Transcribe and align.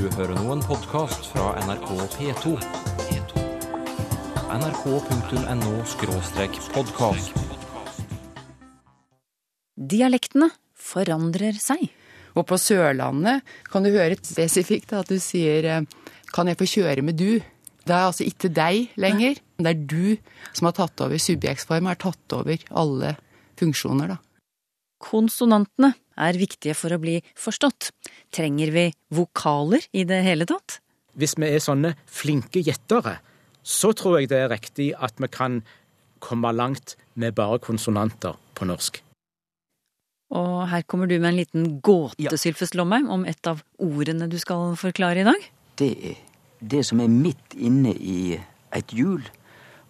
Du 0.00 0.06
hører 0.16 0.32
nå 0.32 0.48
en 0.54 0.62
podkast 0.64 1.26
fra 1.28 1.50
NRK 1.60 1.90
P2. 2.14 2.54
nrk.no-podkast. 4.48 7.36
Dialektene 9.76 10.48
forandrer 10.72 11.52
seg. 11.60 11.92
Og 12.32 12.48
på 12.48 12.56
Sørlandet 12.56 13.44
kan 13.68 13.84
du 13.84 13.92
høre 13.92 14.16
spesifikt 14.16 14.96
at 14.96 15.12
du 15.12 15.20
sier 15.20 15.68
eh, 15.68 15.84
'kan 16.32 16.48
jeg 16.48 16.56
få 16.56 16.64
kjøre 16.78 17.04
med 17.04 17.20
du'? 17.20 17.44
Det 17.84 17.92
er 17.92 18.08
altså 18.08 18.24
ikke 18.24 18.48
deg 18.48 18.96
lenger. 18.96 19.36
Det 19.60 19.68
er 19.68 19.84
du 19.84 20.16
som 20.54 20.64
har 20.64 20.80
tatt 20.80 20.96
over 21.04 21.20
subjektsform, 21.20 21.84
har 21.84 22.00
tatt 22.00 22.32
over 22.32 22.56
alle 22.72 23.20
funksjoner, 23.60 24.16
da. 24.16 24.18
Konsonantene 24.96 25.92
er 26.16 26.40
viktige 26.40 26.72
for 26.72 26.88
å 26.88 26.96
bli 27.02 27.20
forstått. 27.36 27.92
Trenger 28.30 28.70
vi 28.70 28.86
vokaler 29.14 29.84
i 29.92 30.04
det 30.06 30.22
hele 30.26 30.46
tatt? 30.46 30.78
Hvis 31.18 31.34
vi 31.38 31.48
er 31.50 31.62
sånne 31.62 31.94
flinke 32.06 32.62
gjettere, 32.62 33.18
så 33.66 33.90
tror 33.96 34.20
jeg 34.20 34.30
det 34.30 34.38
er 34.44 34.52
riktig 34.52 34.92
at 34.94 35.18
vi 35.20 35.28
kan 35.28 35.60
komme 36.22 36.52
langt 36.54 36.94
med 37.18 37.34
bare 37.34 37.58
konsonanter 37.58 38.38
på 38.54 38.68
norsk. 38.68 39.00
Og 40.30 40.68
her 40.70 40.84
kommer 40.86 41.10
du 41.10 41.16
med 41.18 41.32
en 41.32 41.40
liten 41.40 41.80
gåte, 41.82 42.14
Ja. 42.22 42.30
Sylfest 42.36 42.76
Lomheim, 42.78 43.08
om 43.10 43.24
et 43.26 43.46
av 43.46 43.64
ordene 43.78 44.28
du 44.30 44.38
skal 44.38 44.76
forklare 44.76 45.20
i 45.20 45.24
dag. 45.26 45.50
Det 45.76 45.90
er 46.12 46.16
det 46.60 46.84
som 46.86 47.00
er 47.00 47.08
midt 47.08 47.56
inne 47.56 47.94
i 47.96 48.38
et 48.72 48.94
hjul, 48.94 49.24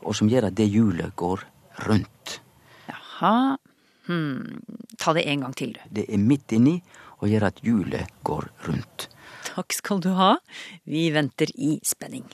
og 0.01 0.17
som 0.17 0.29
gjør 0.29 0.47
at 0.49 0.55
det 0.57 0.71
hjulet 0.71 1.13
går 1.17 1.45
rundt. 1.87 2.41
Jaha. 2.89 3.57
Hmm. 4.07 4.63
Ta 5.01 5.15
det 5.17 5.25
en 5.33 5.47
gang 5.47 5.55
til, 5.57 5.73
du. 5.77 5.81
Det 6.01 6.05
er 6.09 6.21
midt 6.21 6.53
inni 6.53 6.77
og 7.21 7.31
gjør 7.31 7.49
at 7.49 7.63
hjulet 7.65 8.21
går 8.27 8.51
rundt. 8.67 9.09
Takk 9.49 9.75
skal 9.75 10.03
du 10.05 10.13
ha. 10.17 10.35
Vi 10.89 11.09
venter 11.15 11.51
i 11.57 11.79
spenning. 11.87 12.27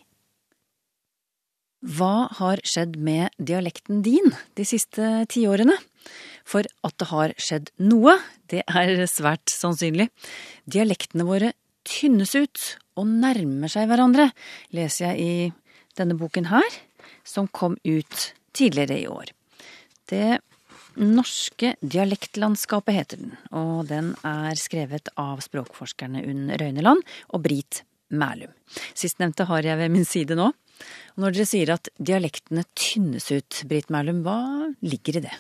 Hva 1.87 2.27
har 2.39 2.63
skjedd 2.67 2.97
med 2.99 3.35
dialekten 3.39 4.01
din 4.03 4.33
de 4.59 4.65
siste 4.67 5.27
tiårene? 5.31 5.77
For 6.47 6.67
at 6.87 6.97
det 6.99 7.09
har 7.11 7.35
skjedd 7.39 7.71
noe, 7.83 8.17
det 8.51 8.65
er 8.67 9.05
svært 9.11 9.51
sannsynlig. 9.51 10.09
Dialektene 10.67 11.27
våre 11.27 11.53
tynnes 11.87 12.35
ut 12.35 12.65
og 12.99 13.07
nærmer 13.07 13.71
seg 13.71 13.91
hverandre, 13.91 14.31
leser 14.75 15.13
jeg 15.13 15.21
i 15.21 15.35
denne 15.99 16.17
boken 16.19 16.49
her, 16.51 16.67
som 17.27 17.47
kom 17.47 17.77
ut 17.85 18.31
tidligere 18.57 18.99
i 19.03 19.09
år. 19.11 19.31
Det 20.11 20.39
norske 21.01 21.75
dialektlandskapet 21.81 22.97
heter 22.97 23.21
den, 23.21 23.35
og 23.53 23.87
den 23.91 24.15
er 24.27 24.57
skrevet 24.61 25.11
av 25.21 25.43
språkforskerne 25.45 26.25
Unn 26.29 26.49
Røyneland 26.57 27.05
og 27.33 27.43
Brit 27.45 27.83
Mælum. 28.15 28.53
Sistnevnte 28.95 29.47
har 29.49 29.67
jeg 29.67 29.79
ved 29.81 29.93
min 29.93 30.07
side 30.09 30.37
nå. 30.39 30.53
Når 31.17 31.37
dere 31.37 31.49
sier 31.49 31.73
at 31.75 31.89
dialektene 31.97 32.67
tynnes 32.77 33.31
ut, 33.33 33.63
Brit 33.69 33.89
Mælum, 33.93 34.23
hva 34.27 34.39
ligger 34.85 35.21
i 35.21 35.25
det? 35.29 35.37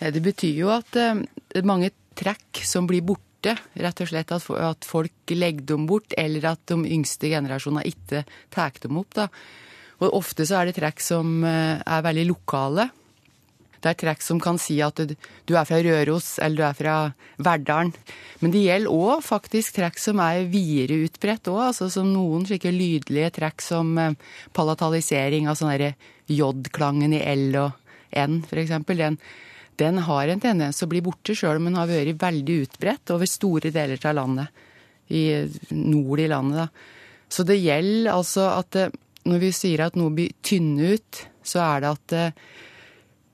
Eh, 0.00 0.10
Det 0.12 0.22
betyr 0.22 0.54
jo 0.64 0.72
at 0.74 0.96
eh, 0.96 1.22
det 1.52 1.62
er 1.62 1.68
mange 1.68 1.92
trekk 2.18 2.62
som 2.66 2.88
blir 2.90 3.02
borte. 3.02 3.56
Rett 3.76 4.00
og 4.00 4.08
slett 4.08 4.32
at, 4.32 4.86
folk 4.88 5.30
legger 5.30 5.66
dem 5.74 5.86
bort, 5.86 6.14
eller 6.16 6.46
at 6.54 6.62
de 6.70 6.78
yngste 6.80 7.28
generasjonene 7.28 7.84
ikke 7.90 8.24
tar 8.50 8.72
dem 8.80 8.98
opp. 8.98 9.14
da. 9.14 9.28
Og 10.00 10.14
ofte 10.16 10.46
så 10.48 10.60
er 10.60 10.70
det 10.70 10.78
trekk 10.78 11.00
som 11.00 11.44
eh, 11.44 11.78
er 11.78 12.06
veldig 12.06 12.28
lokale. 12.30 12.88
Det 13.84 13.90
er 13.90 13.98
trekk 14.00 14.22
som 14.24 14.38
kan 14.40 14.56
si 14.60 14.78
at 14.80 14.96
du 14.96 15.52
er 15.52 15.66
fra 15.68 15.78
Røros, 15.84 16.38
eller 16.40 16.56
du 16.56 16.64
er 16.64 16.76
fra 16.78 16.94
Verdalen. 17.36 17.92
Men 18.40 18.54
det 18.54 18.62
gjelder 18.64 18.94
òg 18.94 19.24
faktisk 19.26 19.76
trekk 19.76 20.00
som 20.00 20.22
er 20.24 20.46
videre 20.48 21.02
utbredt 21.04 21.50
òg, 21.52 21.60
altså 21.66 21.90
som 21.92 22.08
noen 22.08 22.46
slike 22.48 22.72
lydlige 22.72 23.34
trekk 23.36 23.64
som 23.64 23.92
eh, 24.00 24.16
palatalisering 24.56 25.50
av 25.50 25.60
sånn 25.60 25.74
derre 25.74 25.92
J-klangen 26.32 27.12
i 27.12 27.20
L 27.34 27.60
og 27.60 27.76
N, 28.16 28.40
for 28.48 28.62
eksempel. 28.62 29.04
Den, 29.04 29.20
den 29.76 30.00
har 30.08 30.32
en 30.32 30.40
tendens 30.40 30.80
til 30.80 30.88
å 30.88 30.94
bli 30.94 31.04
borte, 31.04 31.36
sjøl 31.36 31.60
om 31.60 31.68
den 31.68 31.76
har 31.76 31.90
vært 31.90 32.22
veldig 32.24 32.60
utbredt 32.64 33.12
over 33.12 33.28
store 33.28 33.74
deler 33.74 34.00
av 34.00 34.16
landet. 34.22 34.60
I 35.12 35.24
nord 35.76 36.24
i 36.24 36.30
landet, 36.32 36.64
da. 36.64 37.02
Så 37.28 37.44
det 37.44 37.58
gjelder 37.60 38.14
altså 38.14 38.48
at 38.54 38.80
eh, 38.80 38.92
når 39.28 39.40
vi 39.44 39.56
sier 39.56 39.84
at 39.84 39.96
noe 40.00 40.12
blir 40.14 40.32
tynne 40.44 40.94
ut, 40.96 41.26
så 41.44 41.60
er 41.66 41.84
det 41.84 41.92
at 41.98 42.14
eh, 42.16 42.46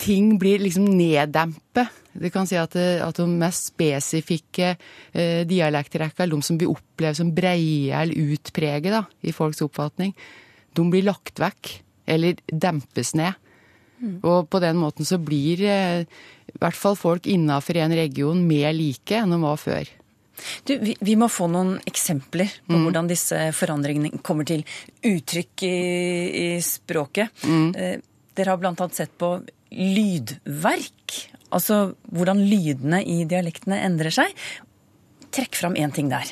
ting 0.00 0.34
blir 0.40 0.62
liksom 0.62 0.86
neddempet. 0.96 1.98
Det 2.12 2.32
kan 2.34 2.48
si 2.48 2.56
at, 2.58 2.74
at 2.74 3.20
de 3.20 3.26
mest 3.28 3.70
spesifikke 3.70 4.72
eh, 4.72 5.42
dialekttrekka, 5.48 6.24
eller 6.24 6.40
de 6.40 6.46
som 6.48 6.58
blir 6.58 6.72
opplevd 6.72 7.20
som 7.20 7.34
breie 7.36 7.94
eller 7.94 8.34
utpreget 8.34 8.90
da, 8.96 9.04
i 9.22 9.34
folks 9.36 9.62
oppfatning, 9.66 10.14
de 10.74 10.88
blir 10.90 11.06
lagt 11.06 11.38
vekk, 11.42 11.76
eller 12.10 12.40
dempes 12.50 13.14
ned. 13.18 13.38
Og 14.24 14.48
på 14.48 14.60
den 14.64 14.78
måten 14.80 15.04
så 15.04 15.20
blir 15.20 15.60
eh, 15.68 16.02
i 16.50 16.58
hvert 16.60 16.76
fall 16.76 16.96
folk 16.98 17.28
innafor 17.28 17.78
en 17.78 17.94
region 17.94 18.40
mer 18.48 18.72
like 18.72 19.16
enn 19.16 19.34
de 19.34 19.40
var 19.42 19.60
før. 19.60 19.90
Du, 20.64 20.72
vi, 20.80 20.94
vi 21.04 21.14
må 21.20 21.28
få 21.28 21.50
noen 21.52 21.74
eksempler 21.84 22.48
på 22.64 22.78
hvordan 22.80 23.10
disse 23.10 23.50
forandringene 23.52 24.22
kommer 24.24 24.48
til 24.48 24.64
uttrykk 25.04 25.66
i, 25.68 25.76
i 26.40 26.46
språket. 26.64 27.44
Eh, 27.44 27.98
dere 28.36 28.54
har 28.54 28.70
annet 28.70 28.96
sett 28.96 29.12
på 29.20 29.34
lydverk. 29.70 31.16
Altså 31.50 31.94
hvordan 32.10 32.42
lydene 32.46 33.02
i 33.02 33.24
dialektene 33.28 33.80
endrer 33.86 34.14
seg. 34.14 34.36
Trekk 35.34 35.58
fram 35.58 35.76
én 35.78 35.92
ting 35.94 36.10
der. 36.10 36.30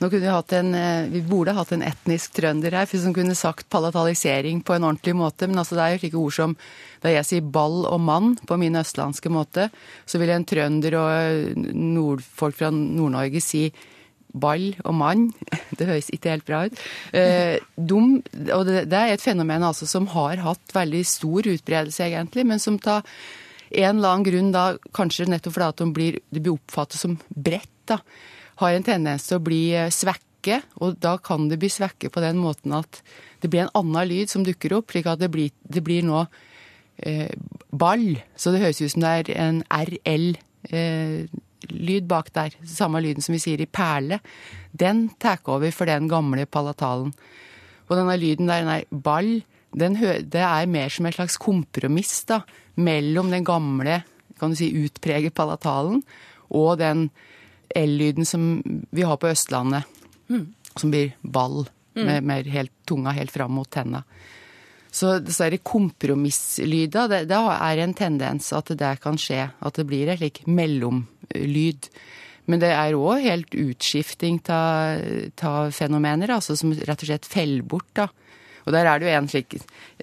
Nå 0.00 0.08
kunne 0.08 0.24
vi, 0.24 0.56
en, 0.56 0.74
eh, 0.74 1.08
vi 1.12 1.20
burde 1.20 1.52
hatt 1.52 1.74
en 1.76 1.82
etnisk 1.84 2.32
trønder 2.38 2.72
her, 2.72 2.86
som 2.88 3.12
kunne 3.12 3.34
sagt 3.36 3.68
palatalisering 3.68 4.62
på 4.64 4.72
en 4.72 4.86
ordentlig 4.88 5.12
måte. 5.14 5.46
Men 5.46 5.60
altså 5.60 5.76
det 5.76 5.84
er 5.84 5.92
jo 5.92 6.00
slike 6.00 6.20
ord 6.22 6.32
som 6.32 6.56
da 7.02 7.12
jeg 7.12 7.26
sier 7.28 7.42
ball 7.44 7.84
og 7.84 8.00
mann 8.00 8.38
på 8.48 8.56
min 8.56 8.80
østlandske 8.80 9.28
måte, 9.28 9.68
så 10.08 10.18
vil 10.18 10.32
en 10.32 10.46
trønder 10.48 10.96
og 10.96 11.74
nord, 11.76 12.24
folk 12.24 12.56
fra 12.56 12.72
Nord-Norge 12.72 13.44
si 13.44 13.66
ball 14.32 14.70
og 14.84 14.94
mann. 14.94 15.28
Det 15.78 15.88
høres 15.88 16.10
ikke 16.14 16.34
helt 16.34 16.46
bra 16.48 16.64
ut. 16.68 16.80
Eh, 17.16 17.58
de, 17.76 18.00
og 18.54 18.64
det, 18.68 18.84
det 18.90 18.98
er 18.98 19.14
et 19.14 19.22
fenomen 19.24 19.64
altså 19.66 19.88
som 19.88 20.08
har 20.14 20.42
hatt 20.44 20.74
veldig 20.74 21.04
stor 21.08 21.48
utbredelse, 21.50 22.04
egentlig, 22.06 22.46
men 22.48 22.62
som 22.62 22.78
tar 22.80 23.06
en 23.70 23.96
eller 23.96 24.10
annen 24.10 24.26
grunn 24.26 24.50
da, 24.54 24.64
kanskje 24.96 25.28
nettopp 25.30 25.54
fordi 25.56 25.68
at 25.68 25.80
de 25.80 25.88
blir, 25.94 26.18
det 26.30 26.42
blir 26.42 26.56
oppfattet 26.58 27.00
som 27.00 27.16
bredt, 27.28 27.70
da, 27.90 28.00
har 28.60 28.76
en 28.76 28.86
tendens 28.86 29.28
til 29.28 29.38
å 29.38 29.44
bli 29.44 29.62
eh, 29.78 29.90
svekke, 29.94 30.60
og 30.80 30.98
da 31.02 31.16
kan 31.22 31.48
det 31.50 31.60
bli 31.60 31.70
svekke 31.72 32.10
på 32.12 32.22
den 32.24 32.40
måten 32.40 32.74
at 32.76 33.02
det 33.40 33.50
blir 33.52 33.66
en 33.66 33.74
annen 33.78 34.08
lyd 34.08 34.32
som 34.32 34.44
dukker 34.44 34.74
opp, 34.78 34.92
slik 34.92 35.08
at 35.10 35.20
det 35.22 35.30
blir, 35.32 35.52
det 35.62 35.82
blir 35.84 36.04
nå 36.06 36.24
eh, 37.06 37.30
ball, 37.70 38.18
så 38.36 38.52
det 38.52 38.64
høres 38.64 38.82
ut 38.82 38.92
som 38.94 39.04
det 39.04 39.14
er 39.20 39.32
en 39.38 39.62
RL-lyd 41.66 42.08
bak 42.08 42.32
der, 42.36 42.54
samme 42.66 43.00
lyden 43.02 43.24
som 43.24 43.34
vi 43.36 43.42
sier 43.42 43.60
i 43.60 43.68
perle, 43.68 44.20
den 44.72 45.08
tar 45.20 45.40
over 45.50 45.70
for 45.74 45.90
den 45.90 46.08
gamle 46.10 46.46
palatalen. 46.46 47.12
Og 47.88 47.96
denne 47.98 48.16
lyden 48.20 48.50
der, 48.50 48.64
nei, 48.66 48.80
ball, 48.90 49.40
den 49.76 49.98
det 50.00 50.42
er 50.42 50.70
mer 50.70 50.90
som 50.90 51.06
et 51.06 51.16
slags 51.18 51.38
kompromiss 51.40 52.24
da, 52.28 52.42
mellom 52.80 53.30
den 53.30 53.44
gamle, 53.46 54.02
kan 54.40 54.52
du 54.52 54.58
si, 54.58 54.70
utpreget 54.84 55.34
palatalen, 55.36 56.02
og 56.50 56.78
den 56.80 57.08
L-lyden 57.76 58.26
som 58.26 58.62
vi 58.90 59.04
har 59.06 59.18
på 59.20 59.30
Østlandet, 59.30 59.86
som 60.76 60.90
blir 60.90 61.12
ball, 61.22 61.64
med, 61.94 62.24
med 62.24 62.46
helt, 62.50 62.72
tunga 62.86 63.10
helt 63.14 63.30
fram 63.34 63.52
mot 63.52 63.70
tenna. 63.70 64.02
Så, 64.90 65.20
så 65.30 65.46
er 65.46 65.54
det. 67.10 67.22
Det, 67.30 67.38
er 67.38 67.82
en 67.82 67.94
tendens 67.94 68.50
at 68.56 68.72
det 68.74 68.94
kan 69.02 69.18
skje, 69.20 69.50
at 69.54 69.78
det 69.78 69.86
blir 69.86 70.10
et 70.10 70.18
slik 70.18 70.42
mellomlyd. 71.34 71.90
Men 72.46 72.60
det 72.60 72.72
er 72.74 72.96
òg 72.98 73.22
helt 73.22 73.54
utskifting 73.54 74.40
av 74.50 75.70
fenomener, 75.72 76.32
altså 76.34 76.56
som 76.56 76.72
rett 76.72 77.02
og 77.02 77.06
slett 77.06 77.28
feller 77.28 77.62
bort. 77.62 77.90
da. 77.94 78.08
Og 78.66 78.72
der 78.72 78.86
er 78.86 78.98
det 78.98 79.06
jo 79.06 79.16
en 79.16 79.28
slik 79.28 79.54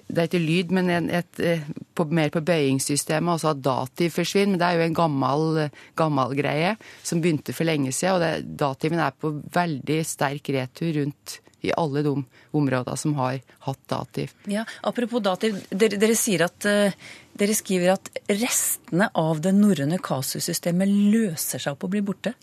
Det 0.08 0.18
er 0.18 0.26
ikke 0.26 0.38
lyd, 0.38 0.70
men 0.72 0.90
et, 0.90 1.10
et, 1.12 1.40
eh, 1.40 1.60
på, 1.94 2.04
mer 2.04 2.30
på 2.30 2.40
bøyingssystemet, 2.40 3.30
altså 3.32 3.50
at 3.50 3.62
dativ 3.62 4.10
forsvinner. 4.10 4.52
Men 4.52 4.58
det 4.58 4.66
er 4.66 4.78
jo 4.78 4.86
en 4.86 4.94
gammel, 4.94 5.70
gammel 5.94 6.34
greie 6.34 6.76
som 7.02 7.20
begynte 7.20 7.52
for 7.52 7.64
lenge 7.64 7.92
siden. 7.92 8.14
Og 8.14 8.20
det, 8.20 8.56
dativen 8.58 8.98
er 8.98 9.12
på 9.12 9.34
veldig 9.52 10.00
sterk 10.06 10.48
retur 10.48 11.02
rundt 11.02 11.40
i 11.66 11.72
alle 11.74 12.02
de 12.06 12.12
områdene 12.54 12.96
som 13.00 13.14
har 13.18 13.40
hatt 13.66 13.80
dativ. 13.90 14.34
Ja, 14.50 14.64
Apropos 14.86 15.22
dativ, 15.24 15.58
dere, 15.70 15.98
dere 15.98 16.44
at 16.44 16.68
eh, 16.68 17.08
dere 17.38 17.56
skriver 17.56 17.94
at 17.96 18.12
restene 18.30 19.10
av 19.18 19.42
det 19.42 19.54
norrøne 19.56 19.98
kasussystemet 20.02 20.90
løser 20.90 21.62
seg 21.62 21.74
opp 21.74 21.88
og 21.88 21.94
blir 21.94 22.06
borte. 22.06 22.34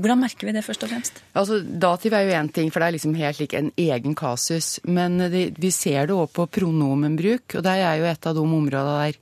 Hvordan 0.00 0.22
merker 0.22 0.48
vi 0.48 0.54
det, 0.56 0.64
først 0.64 0.84
og 0.86 0.92
fremst? 0.94 1.20
Altså, 1.36 1.58
Dativ 1.60 2.14
er 2.16 2.24
jo 2.24 2.36
én 2.38 2.48
ting, 2.56 2.70
for 2.72 2.80
det 2.80 2.88
er 2.88 2.96
liksom 2.96 3.16
helt 3.20 3.40
lik 3.42 3.54
en 3.58 3.68
egen 3.76 4.16
kasus. 4.16 4.78
Men 4.88 5.18
det, 5.32 5.44
vi 5.60 5.72
ser 5.74 6.08
det 6.08 6.16
òg 6.16 6.32
på 6.36 6.48
pronomenbruk, 6.56 7.58
og 7.58 7.66
det 7.66 7.76
er 7.76 8.00
jo 8.00 8.08
et 8.08 8.28
av 8.30 8.36
de 8.38 8.44
områdene 8.44 8.96
der, 9.04 9.18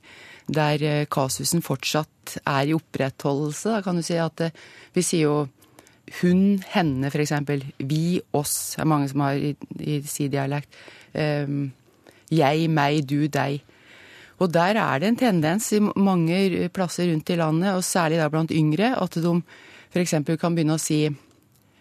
der 0.59 0.85
eh, 0.87 1.07
kasusen 1.11 1.63
fortsatt 1.65 2.37
er 2.45 2.69
i 2.69 2.75
opprettholdelse. 2.77 3.75
Da 3.75 3.83
kan 3.83 3.99
du 3.99 4.05
si 4.07 4.15
at 4.23 4.45
eh, 4.45 4.55
vi 4.95 5.03
sier 5.03 5.27
jo 5.27 5.35
hun, 6.21 6.61
henne, 6.73 7.11
eksempel. 7.13 7.63
Vi, 7.77 8.19
oss, 8.33 8.75
er 8.79 8.87
mange 8.89 9.09
som 9.11 9.23
har 9.25 9.37
i, 9.37 9.53
i 9.79 9.99
si 10.07 10.27
dialekt. 10.31 10.73
Um, 11.13 11.69
jeg, 12.29 12.69
meg, 12.69 13.03
du, 13.09 13.27
deg. 13.31 13.61
Og 14.39 14.51
der 14.53 14.77
er 14.79 15.01
det 15.01 15.09
en 15.09 15.19
tendens 15.19 15.71
i 15.75 15.79
mange 15.81 16.69
plasser 16.71 17.09
rundt 17.11 17.29
i 17.29 17.39
landet, 17.39 17.73
og 17.75 17.83
særlig 17.83 18.21
da 18.21 18.29
blant 18.31 18.53
yngre, 18.55 18.93
at 18.95 19.17
de 19.19 19.33
f.eks. 19.89 20.15
kan 20.39 20.55
begynne 20.55 20.77
å 20.77 20.81
si 20.81 21.09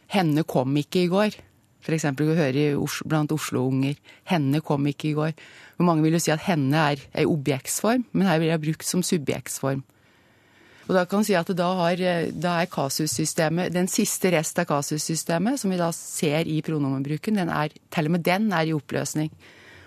'henne 0.08 0.42
kom 0.48 0.74
ikke 0.76 1.04
i 1.04 1.10
går'. 1.12 1.36
F.eks. 1.84 2.04
å 2.04 2.38
høre 2.40 2.64
blant 3.06 3.32
Oslo-unger 3.32 3.94
'henne 4.26 4.60
kom 4.60 4.86
ikke 4.86 5.10
i 5.10 5.14
går'. 5.14 5.36
Og 5.78 5.84
mange 5.86 6.02
vil 6.02 6.16
jo 6.16 6.18
si 6.18 6.32
at 6.32 6.40
'henne' 6.40 6.74
er 6.74 6.98
ei 7.14 7.24
objektsform, 7.24 8.04
men 8.12 8.26
her 8.26 8.38
blir 8.38 8.50
det 8.50 8.62
brukt 8.62 8.84
som 8.84 9.02
subjektsform. 9.02 9.84
Og 10.88 10.96
da 10.96 11.04
kan 11.04 11.20
vi 11.20 11.28
si 11.28 11.36
at 11.36 11.50
da, 11.52 11.68
har, 11.82 12.00
da 12.32 12.54
er 12.62 12.70
kasussystemet, 12.72 13.74
Den 13.74 13.90
siste 13.92 14.32
rest 14.32 14.58
av 14.60 14.70
kasussystemet, 14.70 15.60
som 15.60 15.72
vi 15.72 15.80
da 15.80 15.90
ser 15.92 16.48
i 16.48 16.62
pronomenbruken, 16.64 17.36
den 17.36 17.52
er, 17.52 17.74
til 17.92 18.08
og 18.08 18.16
med 18.16 18.24
den 18.24 18.48
er 18.56 18.70
i 18.70 18.74
oppløsning. 18.76 19.28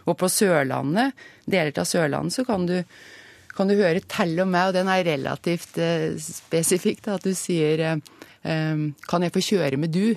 Og 0.05 0.17
på 0.17 0.29
Sørlandet, 0.29 1.17
deler 1.49 1.73
av 1.81 1.89
Sørlandet, 1.89 2.37
så 2.37 2.45
kan 2.45 2.67
du, 2.69 2.77
kan 3.57 3.69
du 3.69 3.75
høre 3.79 4.03
til 4.05 4.37
og 4.43 4.49
med, 4.53 4.69
og 4.69 4.77
den 4.77 4.91
er 4.93 5.05
relativt 5.09 5.81
eh, 5.81 6.13
spesifikk, 6.21 7.01
at 7.09 7.25
du 7.25 7.33
sier 7.37 7.85
eh, 7.89 8.85
Kan 9.09 9.25
jeg 9.25 9.33
få 9.33 9.45
kjøre 9.45 9.81
med 9.81 9.93
du? 9.93 10.13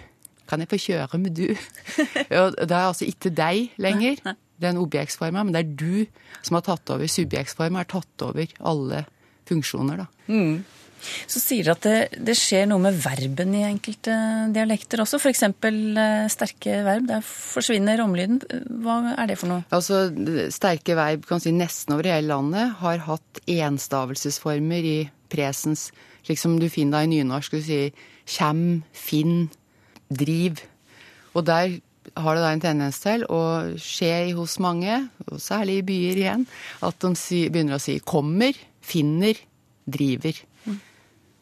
Kan 0.49 0.61
jeg 0.61 0.69
få 0.69 0.81
kjøre 0.81 1.21
med 1.21 1.33
du? 1.37 1.49
og 2.43 2.61
det 2.61 2.71
er 2.71 2.81
altså 2.83 3.09
ikke 3.09 3.33
deg 3.33 3.73
lenger, 3.81 4.21
den 4.61 4.79
objektsforma, 4.81 5.43
men 5.43 5.57
det 5.57 5.65
er 5.65 5.75
du 5.81 6.45
som 6.45 6.61
har 6.61 6.69
tatt 6.69 6.93
over. 6.93 7.09
Subjektsforma 7.09 7.81
har 7.81 7.89
tatt 7.89 8.29
over 8.29 8.53
alle 8.61 9.07
funksjoner, 9.49 10.05
da. 10.05 10.32
Mm. 10.32 10.62
Så 11.29 11.41
sier 11.43 11.67
dere 11.67 11.75
at 11.76 11.85
det, 11.85 12.23
det, 12.31 12.37
skjer 12.38 12.69
noe 12.70 12.82
med 12.85 12.96
verben 13.02 13.55
i 13.56 13.64
enkelte 13.67 14.14
dialekter 14.55 15.02
også. 15.05 15.20
F.eks. 15.20 15.44
Eh, 15.44 16.26
sterke 16.32 16.79
verb. 16.87 17.08
Der 17.11 17.25
forsvinner 17.26 18.02
omlyden. 18.05 18.41
Hva 18.85 19.00
er 19.14 19.31
det 19.31 19.38
for 19.41 19.52
noe? 19.52 19.64
Altså, 19.75 20.06
Sterke 20.55 20.96
verb 20.99 21.26
kan 21.29 21.43
si 21.44 21.52
nesten 21.55 21.96
over 21.96 22.08
hele 22.08 22.32
landet 22.32 22.79
har 22.81 23.05
hatt 23.08 23.43
enstavelsesformer 23.44 24.91
i 24.94 24.99
presens, 25.32 25.90
slik 26.25 26.40
som 26.40 26.58
du 26.61 26.70
finner 26.73 27.00
da 27.00 27.05
i 27.05 27.12
nynorsk. 27.12 27.56
Du 27.58 27.64
sier 27.64 28.06
kjem, 28.25 28.85
finn, 28.97 29.49
driv. 30.08 30.62
Og 31.35 31.44
der 31.49 31.81
har 32.20 32.37
det 32.37 32.44
da 32.44 32.52
en 32.52 32.62
tendens 32.62 33.00
til 33.02 33.25
å 33.32 33.40
skje 33.81 34.35
hos 34.37 34.58
mange, 34.62 35.06
og 35.26 35.40
særlig 35.43 35.81
i 35.81 35.87
byer 35.88 36.20
igjen, 36.20 36.47
at 36.85 37.00
de 37.00 37.40
begynner 37.50 37.79
å 37.79 37.82
si 37.82 37.97
kommer, 38.05 38.55
finner, 38.85 39.39
driver. 39.85 40.41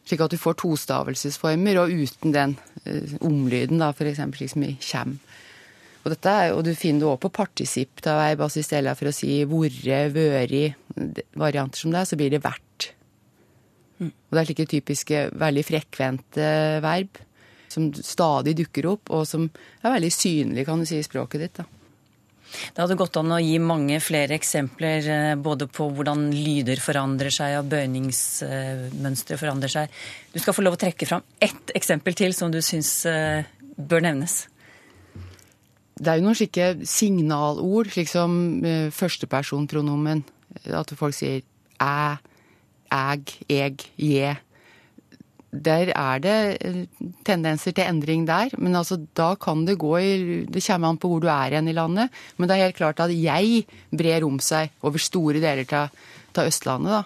Slik 0.02 0.22
at 0.24 0.34
du 0.34 0.40
får 0.40 0.58
tostavelsesformer, 0.58 1.78
og 1.78 1.92
uten 1.94 2.34
den 2.34 2.56
uh, 2.88 3.16
omlyden, 3.22 3.82
da, 3.82 3.92
f.eks. 3.94 4.22
slik 4.34 4.50
som 4.50 4.66
i 4.66 4.72
kjem. 4.82 5.16
Og, 6.02 6.08
dette 6.10 6.32
og 6.56 6.64
du 6.66 6.72
finner 6.74 7.04
det 7.04 7.10
òg 7.12 7.20
på 7.22 7.30
partisipp 7.36 8.02
av 8.10 8.18
verb, 8.18 8.42
altså 8.48 8.62
i 8.62 8.66
stedet 8.66 8.96
for 8.98 9.10
å 9.10 9.14
si 9.14 9.36
vorre, 9.46 10.00
vøri, 10.10 10.64
varianter 11.38 11.84
som 11.84 11.94
det, 11.94 12.02
så 12.10 12.18
blir 12.18 12.32
det 12.34 12.42
vert. 12.42 12.88
Mm. 14.00 14.10
Og 14.10 14.34
det 14.34 14.40
er 14.40 14.48
slike 14.50 14.66
typiske, 14.72 15.20
veldig 15.38 15.64
frekvente 15.68 16.48
verb 16.82 17.22
som 17.72 17.86
stadig 17.94 18.56
dukker 18.58 18.90
opp, 18.90 19.12
og 19.14 19.22
som 19.28 19.46
er 19.46 19.94
veldig 19.94 20.10
synlige, 20.12 20.66
kan 20.68 20.82
du 20.82 20.88
si, 20.88 20.98
i 20.98 21.06
språket 21.06 21.46
ditt. 21.46 21.62
da. 21.62 21.81
Det 22.52 22.82
hadde 22.82 22.98
gått 23.00 23.16
an 23.20 23.34
å 23.34 23.40
gi 23.42 23.56
mange 23.62 23.98
flere 24.04 24.36
eksempler 24.36 25.08
eh, 25.08 25.34
både 25.40 25.68
på 25.72 25.88
hvordan 25.96 26.28
lyder 26.34 26.82
forandrer 26.82 27.32
seg 27.34 27.58
og 27.60 27.70
bøyningsmønstre 27.72 29.38
forandrer 29.40 29.72
seg. 29.72 29.98
Du 30.32 30.40
skal 30.42 30.56
få 30.56 30.64
lov 30.64 30.76
å 30.76 30.82
trekke 30.82 31.08
fram 31.08 31.24
ett 31.42 31.72
eksempel 31.76 32.16
til 32.18 32.36
som 32.36 32.52
du 32.52 32.60
syns 32.64 32.94
eh, 33.08 33.48
bør 33.76 34.04
nevnes. 34.04 34.42
Det 36.02 36.10
er 36.10 36.18
jo 36.18 36.26
noen 36.26 36.38
slike 36.38 36.68
signalord, 36.88 37.92
slik 37.92 38.10
som 38.10 38.36
eh, 38.66 38.88
førstepersonpronomen. 38.94 40.24
At 40.76 40.92
folk 40.98 41.16
sier 41.16 41.42
æ, 41.80 42.16
æg, 42.92 43.36
eg, 43.48 43.84
je 43.96 44.32
der 45.52 45.90
er 45.92 46.20
det 46.24 46.36
eh, 46.64 46.84
tendenser 47.28 47.74
til 47.76 47.84
endring 47.84 48.24
der. 48.26 48.54
Men 48.58 48.76
altså, 48.78 48.96
da 49.14 49.34
kan 49.36 49.66
det 49.68 49.78
gå 49.78 49.92
i 50.00 50.12
Det 50.48 50.64
kommer 50.64 50.88
an 50.88 50.98
på 50.98 51.10
hvor 51.12 51.20
du 51.20 51.28
er 51.28 51.52
igjen 51.52 51.68
i 51.68 51.76
landet. 51.76 52.10
Men 52.36 52.48
det 52.48 52.56
er 52.56 52.64
helt 52.66 52.80
klart 52.80 53.00
at 53.00 53.12
jeg 53.12 53.66
brer 53.90 54.24
om 54.24 54.40
seg 54.40 54.72
over 54.82 54.98
store 54.98 55.42
deler 55.44 55.68
av 55.76 56.46
Østlandet, 56.46 56.92
da. 56.92 57.04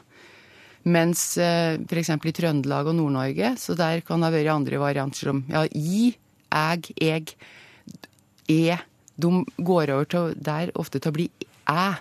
Mens 0.87 1.35
eh, 1.43 1.75
f.eks. 1.83 2.13
i 2.15 2.33
Trøndelag 2.33 2.87
og 2.87 2.95
Nord-Norge, 2.95 3.57
så 3.59 3.75
der 3.75 4.05
kan 4.07 4.23
det 4.23 4.29
ha 4.29 4.37
vært 4.37 4.55
andre 4.55 4.79
varianter 4.79 5.33
som 5.33 5.43
ja, 5.51 5.65
i, 5.75 6.13
eg, 6.55 6.93
eg, 7.03 7.33
e. 8.47 8.77
De 9.19 9.31
går 9.59 9.91
over 9.91 10.07
til 10.07 10.37
der 10.39 10.71
ofte 10.79 11.03
til 11.03 11.11
å 11.11 11.17
bli 11.17 11.27
æ. 11.67 11.97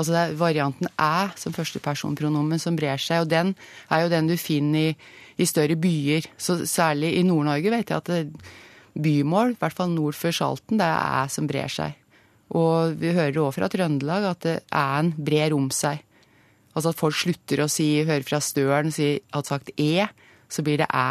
Altså 0.00 0.14
det 0.16 0.20
er 0.22 0.38
varianten 0.40 0.88
æ 0.96 1.30
som 1.38 1.52
førstepersonpronomen 1.52 2.62
som 2.62 2.78
brer 2.78 3.00
seg, 3.00 3.26
og 3.26 3.32
den 3.32 3.52
er 3.92 4.06
jo 4.06 4.12
den 4.12 4.30
du 4.30 4.38
finner 4.40 4.94
i 4.94 4.94
i 5.40 5.48
større 5.48 5.76
byer. 5.80 6.28
Så 6.40 6.60
særlig 6.68 7.14
i 7.18 7.24
Nord-Norge 7.26 7.72
vet 7.72 7.92
jeg 7.92 8.02
at 8.02 8.10
det, 8.10 8.52
bymål, 9.00 9.54
i 9.54 9.60
hvert 9.60 9.76
fall 9.76 9.92
nord 9.94 10.18
for 10.18 10.34
Salten, 10.34 10.80
det 10.80 10.86
er 10.86 11.24
æ 11.24 11.24
som 11.32 11.48
brer 11.48 11.70
seg. 11.72 11.96
Og 12.58 12.96
vi 12.98 13.12
hører 13.14 13.38
òg 13.38 13.52
fra 13.54 13.68
Trøndelag 13.70 14.26
at 14.32 14.48
æ-en 14.50 15.12
brer 15.16 15.54
om 15.54 15.68
seg. 15.74 16.02
Altså 16.74 16.90
at 16.92 16.98
folk 16.98 17.16
slutter 17.16 17.62
å 17.64 17.70
si, 17.70 17.88
hører 18.02 18.26
fra 18.26 18.40
Støren 18.42 18.90
si, 18.94 19.14
hadde 19.30 19.50
sagt 19.50 19.70
e, 19.78 20.06
så 20.50 20.64
blir 20.66 20.82
det 20.82 20.90
æ. 20.90 21.08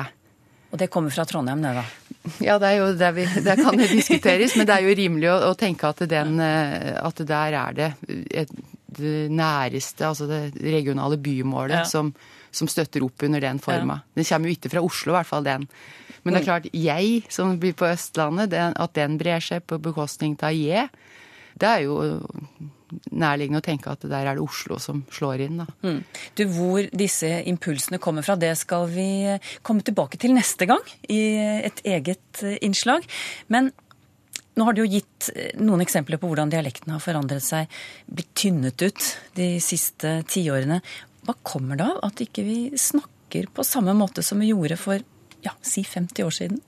Og 0.70 0.78
det 0.78 0.90
kommer 0.94 1.14
fra 1.14 1.26
Trondheim, 1.26 1.64
det 1.64 1.72
da? 1.80 1.86
Ja, 2.46 2.60
det 2.62 2.76
jo 2.76 2.92
det, 3.00 3.10
vi, 3.16 3.26
det 3.42 3.56
kan 3.58 3.80
jo 3.80 3.88
diskuteres, 3.90 4.54
men 4.60 4.68
det 4.70 4.76
er 4.76 4.86
jo 4.86 4.98
rimelig 5.00 5.32
å, 5.32 5.38
å 5.50 5.56
tenke 5.58 5.90
at, 5.90 6.04
den, 6.12 6.36
eh, 6.44 6.92
at 7.00 7.24
der 7.26 7.58
er 7.64 7.80
det 7.80 7.90
et, 8.44 8.52
det 8.98 9.30
næreste, 9.32 10.08
altså 10.08 10.28
det 10.30 10.42
regionale 10.64 11.20
bymålet, 11.22 11.82
ja. 11.82 11.86
som, 11.88 12.12
som 12.52 12.70
støtter 12.72 13.06
opp 13.06 13.26
under 13.28 13.44
den 13.44 13.62
forma. 13.64 14.00
Ja. 14.02 14.20
Den 14.20 14.30
kommer 14.32 14.50
jo 14.50 14.58
ikke 14.58 14.74
fra 14.74 14.84
Oslo, 14.86 15.14
i 15.14 15.18
hvert 15.20 15.30
fall 15.30 15.46
den. 15.48 15.70
Men 16.24 16.36
det 16.36 16.42
er 16.42 16.50
klart, 16.50 16.68
jeg 16.76 17.24
som 17.32 17.56
blir 17.62 17.78
på 17.78 17.88
Østlandet, 17.88 18.52
den, 18.52 18.76
at 18.76 18.98
den 18.98 19.16
brer 19.22 19.44
seg 19.44 19.64
på 19.70 19.80
bekostning 19.82 20.36
av 20.44 20.56
je, 20.56 20.88
det 21.60 21.70
er 21.70 21.86
jo 21.86 21.96
nærliggende 23.14 23.62
å 23.62 23.66
tenke 23.66 23.92
at 23.92 24.06
der 24.10 24.26
er 24.26 24.38
det 24.38 24.44
Oslo 24.44 24.80
som 24.82 25.04
slår 25.14 25.44
inn, 25.46 25.60
da. 25.62 25.68
Mm. 25.86 26.00
Du, 26.38 26.44
Hvor 26.56 26.88
disse 26.98 27.30
impulsene 27.50 28.00
kommer 28.02 28.26
fra, 28.26 28.38
det 28.40 28.56
skal 28.60 28.88
vi 28.92 29.10
komme 29.66 29.86
tilbake 29.86 30.20
til 30.22 30.34
neste 30.36 30.68
gang 30.70 30.82
i 31.12 31.22
et 31.70 31.84
eget 31.86 32.44
innslag. 32.66 33.06
Men 33.54 33.72
nå 34.60 34.68
har 34.68 34.76
du 34.76 34.84
jo 34.84 34.90
gitt 34.92 35.30
noen 35.60 35.84
eksempler 35.86 36.20
på 36.20 36.30
hvordan 36.30 36.52
dialekten 36.52 36.92
har 36.92 37.04
forandret 37.04 37.46
seg, 37.46 37.70
blitt 38.12 38.34
tynnet 38.38 38.84
ut 38.84 39.06
de 39.40 39.54
siste 39.64 40.20
tiårene. 40.28 40.82
Hva 41.24 41.36
kommer 41.48 41.80
det 41.80 41.88
av 41.88 42.02
at 42.10 42.24
ikke 42.24 42.44
vi 42.44 42.58
snakker 42.80 43.48
på 43.56 43.66
samme 43.68 43.96
måte 43.96 44.24
som 44.26 44.42
vi 44.42 44.52
gjorde 44.52 44.80
for 44.80 45.00
ja, 45.46 45.56
si 45.64 45.86
50 45.88 46.28
år 46.28 46.36
siden? 46.36 46.60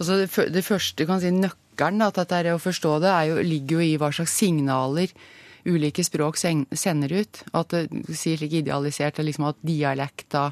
Altså 0.00 0.22
det, 0.22 0.64
første 0.64 1.04
kan 1.08 1.20
si 1.20 1.32
nøkkelen 1.34 2.00
til 2.06 2.22
dette 2.22 2.38
er 2.38 2.54
å 2.54 2.62
forstå 2.62 2.96
det, 3.04 3.12
jo, 3.28 3.40
ligger 3.44 3.80
jo 3.80 3.86
i 3.88 3.98
hva 4.00 4.12
slags 4.14 4.36
signaler 4.38 5.12
ulike 5.68 6.04
språk 6.04 6.38
sender 6.40 7.16
ut. 7.20 7.42
At 7.56 7.74
det 7.74 8.16
sier 8.16 8.40
slik 8.40 8.60
idealisert 8.62 9.20
liksom 9.20 9.50
at 9.50 9.60
dialekta 9.66 10.50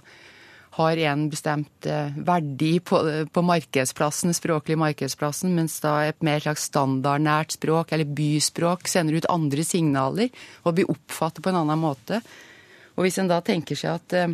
har 0.79 1.01
en 1.11 1.25
bestemt 1.31 1.87
eh, 1.87 2.15
verdi 2.27 2.79
på, 2.81 3.01
på 3.35 3.43
markedsplassen, 3.43 4.35
språklig 4.37 4.79
markedsplassen, 4.79 5.51
mens 5.57 5.81
da 5.83 5.97
et 6.07 6.23
mer 6.27 6.43
slags 6.45 6.69
standardnært 6.71 7.57
språk, 7.59 7.93
eller 7.93 8.07
byspråk, 8.19 8.87
sender 8.91 9.19
ut 9.19 9.31
andre 9.33 9.67
signaler 9.67 10.31
og 10.63 10.79
blir 10.79 10.93
oppfattet 10.93 11.43
på 11.43 11.51
en 11.51 11.61
annen 11.65 11.83
måte. 11.83 12.23
Og 12.95 13.07
hvis 13.07 13.19
en 13.23 13.31
da 13.31 13.41
tenker 13.45 13.79
seg 13.79 13.99
at, 13.99 14.17
eh, 14.19 14.33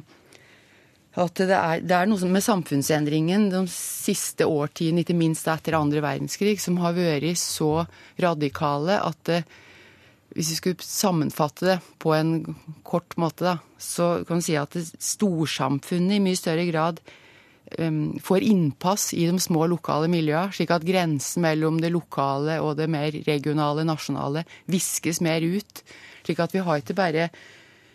at 1.25 1.41
det, 1.41 1.51
er, 1.57 1.83
det, 1.85 1.97
er, 1.97 2.11
noe 2.11 2.31
med 2.33 2.45
samfunnsendringen 2.45 3.51
de 3.53 3.65
siste 3.73 4.49
årtiene, 4.49 5.05
ikke 5.05 5.17
minst 5.17 5.49
etter 5.49 5.79
andre 5.79 6.05
verdenskrig, 6.05 6.59
som 6.61 6.81
har 6.85 6.97
vært 6.97 7.41
så 7.41 7.87
radikale 8.21 9.01
at 9.01 9.33
eh, 9.33 9.49
hvis 10.35 10.51
vi 10.51 10.59
skulle 10.59 10.87
sammenfatte 10.87 11.67
det 11.69 11.77
på 12.03 12.15
en 12.17 12.37
kort 12.87 13.15
måte, 13.21 13.47
da, 13.47 13.59
så 13.79 14.25
kan 14.27 14.41
vi 14.41 14.49
si 14.49 14.57
at 14.59 14.75
storsamfunnet 14.75 16.19
i 16.19 16.23
mye 16.25 16.39
større 16.39 16.67
grad 16.69 17.01
um, 17.79 18.17
får 18.23 18.47
innpass 18.47 19.13
i 19.15 19.29
de 19.31 19.39
små 19.43 19.69
lokale 19.71 20.11
miljøene, 20.11 20.55
slik 20.55 20.75
at 20.75 20.87
grensen 20.87 21.45
mellom 21.47 21.79
det 21.83 21.93
lokale 21.95 22.59
og 22.65 22.75
det 22.81 22.91
mer 22.91 23.15
regionale, 23.29 23.87
nasjonale, 23.87 24.45
viskes 24.71 25.23
mer 25.25 25.47
ut. 25.47 25.85
Slik 26.25 26.43
at 26.43 26.57
vi 26.57 26.65
har 26.67 26.83
ikke 26.83 26.99
bare 26.99 27.29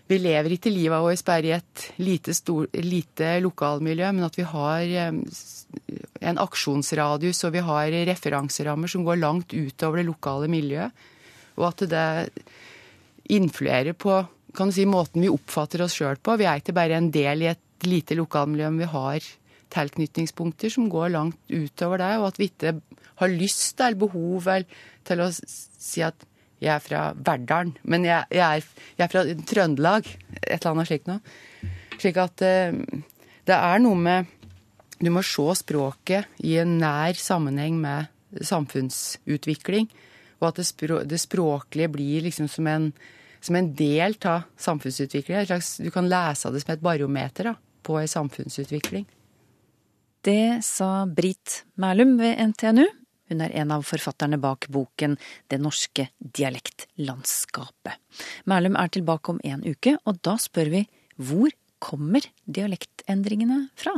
vi 0.09 0.17
lever 0.17 0.55
ikke 0.55 0.71
livet 0.73 1.03
vårt 1.03 1.21
bare 1.27 1.45
i 1.45 1.53
et 1.53 1.83
lite, 2.01 2.33
stor, 2.33 2.65
lite, 2.81 3.35
lokalmiljø, 3.45 4.07
men 4.15 4.25
at 4.25 4.39
vi 4.39 4.45
har 4.47 4.95
en 5.05 6.41
aksjonsradius 6.41 7.43
og 7.45 7.53
vi 7.53 7.61
har 7.67 7.93
referanserammer 8.09 8.89
som 8.89 9.05
går 9.05 9.21
langt 9.21 9.53
utover 9.53 10.01
det 10.01 10.07
lokale 10.07 10.49
miljøet. 10.49 11.05
Og 11.59 11.69
at 11.71 11.85
det 11.91 12.09
influerer 13.29 13.93
på 13.93 14.21
kan 14.57 14.71
du 14.71 14.73
si, 14.73 14.85
måten 14.89 15.21
vi 15.21 15.29
oppfatter 15.29 15.83
oss 15.85 15.93
sjøl 15.99 16.17
på. 16.17 16.33
Vi 16.39 16.47
er 16.49 16.61
ikke 16.61 16.73
bare 16.73 16.97
en 16.97 17.11
del 17.13 17.43
i 17.45 17.51
et 17.51 17.85
lite 17.85 18.17
lokalmiljø, 18.17 18.71
men 18.71 18.81
vi 18.81 18.89
har 18.89 19.27
tilknytningspunkter 19.69 20.73
som 20.73 20.87
går 20.89 21.11
langt 21.13 21.37
utover 21.53 22.01
det, 22.01 22.09
og 22.17 22.31
at 22.31 22.39
vi 22.41 22.49
ikke 22.49 22.73
har 23.21 23.35
lyst 23.35 23.81
eller 23.83 23.99
behov 24.01 24.49
til 25.05 25.21
å 25.21 25.29
si 25.29 26.01
at 26.05 26.25
jeg 26.59 26.73
er 26.73 26.83
fra 26.83 27.03
Verdalen, 27.15 27.77
men 27.87 28.03
jeg, 28.03 28.25
jeg, 28.35 28.41
er, 28.43 28.87
jeg, 28.97 29.05
er, 29.05 29.11
fra 29.13 29.21
Trøndelag. 29.47 30.09
Et 30.41 30.57
eller 30.57 30.73
annet 30.73 30.89
slikt 30.89 31.07
noe. 31.07 31.21
Slik 31.99 32.19
at 32.19 32.43
eh, 32.43 32.75
det 33.47 33.55
er 33.55 33.79
noe 33.83 33.99
med 33.99 34.35
Du 34.99 35.07
må 35.15 35.23
se 35.23 35.45
språket 35.55 36.41
i 36.43 36.57
en 36.59 36.73
nær 36.81 37.15
sammenheng 37.15 37.77
med 37.79 38.43
samfunnsutvikling. 38.43 39.87
Og 40.39 40.49
at 40.49 40.59
det, 40.61 40.67
språ, 40.69 41.01
det 41.03 41.19
språklige 41.21 41.91
blir 41.91 42.25
liksom 42.27 42.47
som 42.51 42.67
en, 42.71 42.91
som 43.43 43.57
en 43.59 43.73
del 43.75 44.15
av 44.27 44.47
samfunnsutviklinga. 44.57 45.59
Du 45.83 45.91
kan 45.91 46.09
lese 46.09 46.47
av 46.47 46.55
det 46.55 46.63
som 46.63 46.73
et 46.75 46.83
barometer 46.83 47.51
da, 47.51 47.55
på 47.83 47.99
ei 47.99 48.07
samfunnsutvikling. 48.07 49.07
Det 50.23 50.59
sa 50.67 51.05
Brit 51.05 51.63
Mælum 51.79 52.17
ved 52.19 52.39
NTNU. 52.51 52.87
Hun 53.29 53.43
er 53.45 53.53
en 53.61 53.71
av 53.71 53.83
forfatterne 53.85 54.39
bak 54.41 54.65
boken 54.73 55.15
Det 55.47 55.59
norske 55.61 56.07
dialektlandskapet. 56.19 57.99
Mælum 58.49 58.75
er 58.75 58.89
tilbake 58.89 59.35
om 59.35 59.41
en 59.43 59.63
uke, 59.63 59.97
og 60.05 60.21
da 60.25 60.35
spør 60.41 60.71
vi 60.73 60.85
hvor 61.19 61.51
kommer 61.79 62.23
dialektendringene 62.47 63.69
fra? 63.79 63.93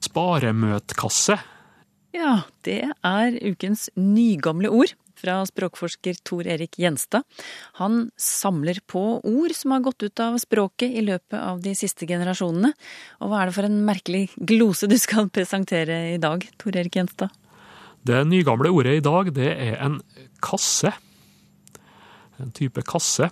Sparemøtkasse. 0.00 1.36
Ja, 2.16 2.42
det 2.66 2.82
er 3.06 3.36
ukens 3.46 3.86
nygamle 3.94 4.70
ord 4.74 4.96
fra 5.20 5.40
språkforsker 5.46 6.16
Tor 6.26 6.48
Erik 6.48 6.78
Gjenstad. 6.80 7.26
Han 7.78 8.08
samler 8.18 8.80
på 8.90 9.20
ord 9.20 9.54
som 9.54 9.74
har 9.74 9.84
gått 9.84 10.02
ut 10.02 10.22
av 10.22 10.38
språket 10.42 10.96
i 10.96 11.04
løpet 11.04 11.36
av 11.38 11.60
de 11.62 11.74
siste 11.78 12.08
generasjonene. 12.08 12.72
Og 13.20 13.30
hva 13.30 13.42
er 13.42 13.50
det 13.50 13.56
for 13.58 13.68
en 13.68 13.82
merkelig 13.86 14.24
glose 14.34 14.88
du 14.90 14.96
skal 14.98 15.30
presentere 15.30 16.00
i 16.14 16.18
dag, 16.22 16.46
Tor 16.58 16.74
Erik 16.74 16.98
Gjenstad? 16.98 17.30
Det 18.02 18.24
nygamle 18.26 18.72
ordet 18.72 18.96
i 18.96 19.04
dag, 19.04 19.30
det 19.36 19.52
er 19.52 19.78
en 19.84 20.00
kasse. 20.42 20.94
En 22.40 22.50
type 22.56 22.82
kasse. 22.88 23.28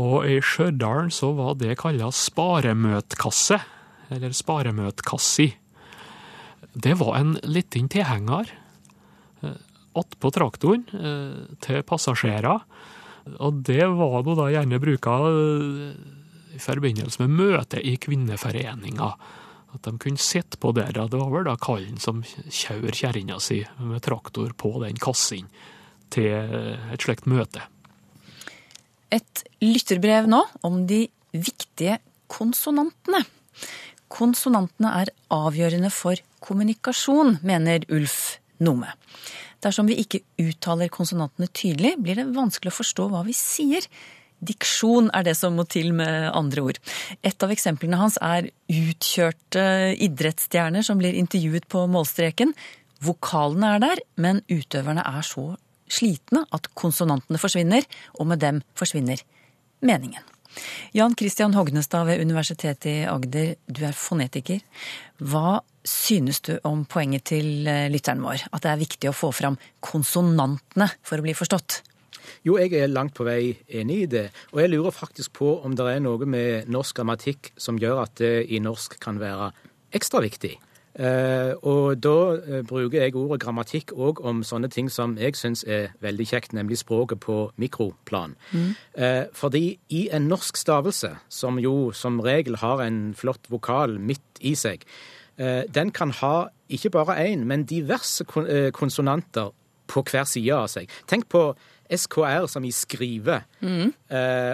Og 0.00 0.24
i 0.24 0.38
Stjørdal 0.40 1.12
så 1.12 1.34
var 1.36 1.58
det 1.60 1.76
kalla 1.82 2.08
sparemøtkasse, 2.08 3.60
eller 4.12 4.32
sparemøtkassi. 4.32 5.52
Det 6.72 6.94
var 7.00 7.16
en 7.18 7.36
liten 7.42 7.88
tilhenger 7.92 8.50
attpå 9.98 10.30
traktoren 10.32 10.84
eh, 10.96 11.56
til 11.62 11.84
passasjerer. 11.86 12.64
Og 13.38 13.62
det 13.66 13.84
var 13.86 14.24
nå 14.26 14.36
da 14.38 14.48
gjerne 14.52 14.80
bruka 14.82 15.18
eh, 15.28 15.92
i 16.56 16.60
forbindelse 16.62 17.22
med 17.22 17.36
møte 17.38 17.80
i 17.80 17.96
kvinneforeninga. 18.00 19.10
At 19.72 19.86
de 19.86 19.94
kunne 19.96 20.20
sitte 20.20 20.60
på 20.60 20.74
der. 20.76 20.92
Det 20.92 21.16
var 21.16 21.30
vel 21.32 21.46
da 21.48 21.56
kallen 21.60 22.00
som 22.00 22.20
kjører 22.24 22.96
kjerringa 22.96 23.38
si 23.40 23.62
med 23.80 24.02
traktor 24.04 24.52
på 24.56 24.74
den 24.82 25.00
kassen 25.00 25.48
til 26.12 26.28
et 26.92 27.00
slikt 27.00 27.28
møte. 27.30 27.62
Et 29.12 29.44
lytterbrev 29.64 30.28
nå 30.28 30.42
om 30.68 30.82
de 30.88 31.06
viktige 31.32 31.96
konsonantene. 32.32 33.22
Konsonantene 34.12 34.92
er 35.00 35.12
avgjørende 35.32 35.90
for 35.92 36.20
kommunikasjon, 36.44 37.38
mener 37.46 37.86
Ulf 37.92 38.36
Nome. 38.62 38.90
Dersom 39.62 39.88
vi 39.88 40.00
ikke 40.02 40.24
uttaler 40.42 40.90
konsonantene 40.92 41.48
tydelig, 41.54 41.94
blir 42.02 42.18
det 42.18 42.32
vanskelig 42.34 42.72
å 42.72 42.80
forstå 42.80 43.06
hva 43.12 43.22
vi 43.26 43.34
sier. 43.36 43.86
Diksjon 44.42 45.08
er 45.14 45.22
det 45.26 45.36
som 45.38 45.54
må 45.54 45.64
til 45.70 45.92
med 45.94 46.32
andre 46.34 46.64
ord. 46.66 46.80
Et 47.22 47.46
av 47.46 47.52
eksemplene 47.54 48.00
hans 48.00 48.18
er 48.26 48.50
utkjørte 48.66 49.64
idrettsstjerner 50.02 50.82
som 50.86 50.98
blir 50.98 51.14
intervjuet 51.18 51.68
på 51.70 51.84
målstreken. 51.90 52.56
Vokalene 53.06 53.76
er 53.76 53.84
der, 53.86 54.02
men 54.18 54.42
utøverne 54.50 55.06
er 55.06 55.22
så 55.26 55.52
slitne 55.92 56.44
at 56.50 56.68
konsonantene 56.78 57.38
forsvinner, 57.38 57.86
og 58.18 58.32
med 58.32 58.42
dem 58.42 58.62
forsvinner 58.78 59.22
meningen. 59.84 60.22
Jan 60.96 61.14
Christian 61.18 61.54
Hognestad 61.56 62.06
ved 62.08 62.20
Universitetet 62.20 62.88
i 62.90 62.96
Agder, 63.08 63.54
du 63.66 63.84
er 63.86 63.96
fonetiker. 63.96 64.60
Hva 65.22 65.60
synes 65.86 66.42
du 66.46 66.54
om 66.68 66.84
poenget 66.86 67.26
til 67.32 67.66
eh, 67.68 67.88
lytteren 67.92 68.22
vår, 68.22 68.48
at 68.52 68.64
det 68.64 68.72
er 68.72 68.82
viktig 68.82 69.10
å 69.10 69.16
få 69.16 69.32
fram 69.34 69.56
konsonantene 69.82 70.90
for 71.02 71.18
å 71.18 71.26
bli 71.26 71.34
forstått? 71.36 71.80
Jo, 72.46 72.56
jeg 72.58 72.74
er 72.78 72.90
langt 72.90 73.14
på 73.16 73.26
vei 73.26 73.54
enig 73.70 73.98
i 74.04 74.10
det. 74.10 74.26
Og 74.52 74.62
jeg 74.62 74.72
lurer 74.72 74.94
faktisk 74.94 75.34
på 75.38 75.56
om 75.66 75.74
det 75.78 75.86
er 75.90 76.02
noe 76.02 76.26
med 76.28 76.70
norsk 76.70 76.98
grammatikk 76.98 77.52
som 77.60 77.78
gjør 77.80 78.04
at 78.04 78.16
det 78.22 78.34
i 78.50 78.62
norsk 78.62 78.98
kan 79.02 79.20
være 79.22 79.52
ekstra 79.94 80.22
viktig. 80.24 80.56
Uh, 80.92 81.56
og 81.64 82.02
da 82.04 82.16
uh, 82.36 82.58
bruker 82.68 83.00
jeg 83.00 83.14
ordet 83.16 83.40
grammatikk 83.40 83.94
òg 83.96 84.20
om 84.28 84.42
sånne 84.44 84.68
ting 84.68 84.90
som 84.92 85.14
jeg 85.16 85.38
syns 85.40 85.64
er 85.64 85.94
veldig 86.04 86.26
kjekt, 86.28 86.52
nemlig 86.52 86.82
språket 86.82 87.22
på 87.24 87.46
mikroplan. 87.56 88.36
Mm. 88.52 88.74
Uh, 88.98 89.24
fordi 89.32 89.78
i 89.88 90.02
en 90.12 90.28
norsk 90.28 90.60
stavelse, 90.60 91.14
som 91.32 91.60
jo 91.62 91.92
som 91.96 92.20
regel 92.20 92.60
har 92.60 92.84
en 92.84 93.14
flott 93.16 93.48
vokal 93.48 93.96
midt 94.00 94.40
i 94.40 94.54
seg, 94.58 94.86
den 95.42 95.88
kan 95.96 96.10
ha 96.12 96.50
ikke 96.68 96.90
bare 96.92 97.14
én, 97.24 97.46
men 97.48 97.64
diverse 97.64 98.22
konsonanter 98.76 99.48
på 99.88 100.02
hver 100.04 100.26
side 100.28 100.52
av 100.54 100.68
seg. 100.70 100.92
Tenk 101.08 101.24
på 101.32 101.40
SKR 101.88 102.44
som 102.52 102.66
i 102.68 102.70
skrive. 102.70 103.40
Mm. 103.64 103.94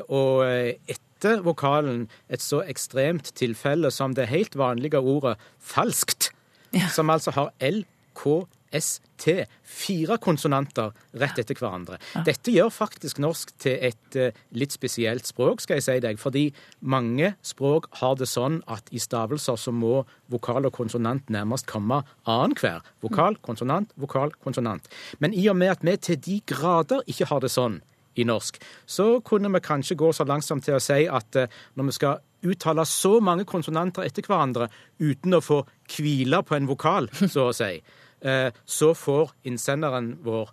og 0.06 0.46
et 0.46 1.02
etter 1.18 1.42
vokalen 1.42 2.06
et 2.30 2.42
så 2.42 2.62
ekstremt 2.62 3.32
tilfelle 3.34 3.90
som 3.90 4.14
det 4.14 4.30
helt 4.30 4.54
vanlige 4.58 5.00
ordet 5.00 5.36
falskt, 5.58 6.30
ja. 6.70 6.88
som 6.94 7.10
altså 7.10 7.34
har 7.34 7.50
L, 7.60 7.82
K, 8.14 8.44
S, 8.74 9.00
T. 9.18 9.46
Fire 9.64 10.18
konsonanter 10.20 10.92
rett 11.18 11.38
etter 11.40 11.56
hverandre. 11.56 11.96
Ja. 12.14 12.22
Dette 12.26 12.52
gjør 12.52 12.68
faktisk 12.70 13.18
norsk 13.22 13.54
til 13.58 13.78
et 13.88 14.18
uh, 14.20 14.30
litt 14.52 14.74
spesielt 14.76 15.26
språk, 15.26 15.62
skal 15.64 15.78
jeg 15.78 15.86
si 15.86 15.96
deg, 16.04 16.20
fordi 16.20 16.44
mange 16.80 17.32
språk 17.42 17.88
har 18.02 18.18
det 18.20 18.28
sånn 18.28 18.60
at 18.70 18.92
i 18.92 19.00
stavelser 19.02 19.58
så 19.58 19.74
må 19.74 20.04
vokal 20.30 20.68
og 20.68 20.76
konsonant 20.76 21.32
nærmest 21.32 21.66
komme 21.70 22.02
annenhver. 22.28 22.84
Vokal, 23.02 23.40
konsonant, 23.42 23.90
vokal, 23.98 24.36
konsonant. 24.44 24.86
Men 25.18 25.34
i 25.34 25.48
og 25.50 25.58
med 25.58 25.78
at 25.78 25.86
vi 25.86 25.96
til 25.96 26.20
de 26.28 26.42
grader 26.46 27.02
ikke 27.08 27.32
har 27.32 27.42
det 27.42 27.54
sånn 27.54 27.80
i 28.18 28.26
norsk, 28.28 28.58
så 28.86 29.20
kunne 29.24 29.50
vi 29.54 29.62
kanskje 29.64 29.98
gå 29.98 30.10
så 30.14 30.26
langsomt 30.28 30.66
til 30.66 30.78
å 30.78 30.82
si 30.82 31.04
at 31.06 31.38
eh, 31.38 31.52
når 31.78 31.90
vi 31.90 31.96
skal 31.98 32.24
uttale 32.48 32.84
så 32.86 33.18
mange 33.24 33.46
konsonanter 33.48 34.06
etter 34.06 34.26
hverandre 34.26 34.68
uten 35.02 35.38
å 35.38 35.42
få 35.42 35.62
hvile 35.94 36.42
på 36.46 36.58
en 36.58 36.68
vokal, 36.70 37.10
så 37.34 37.48
å 37.50 37.56
si, 37.56 37.78
eh, 38.22 38.50
så 38.64 38.92
får 38.98 39.34
innsenderen 39.50 40.16
vår 40.26 40.52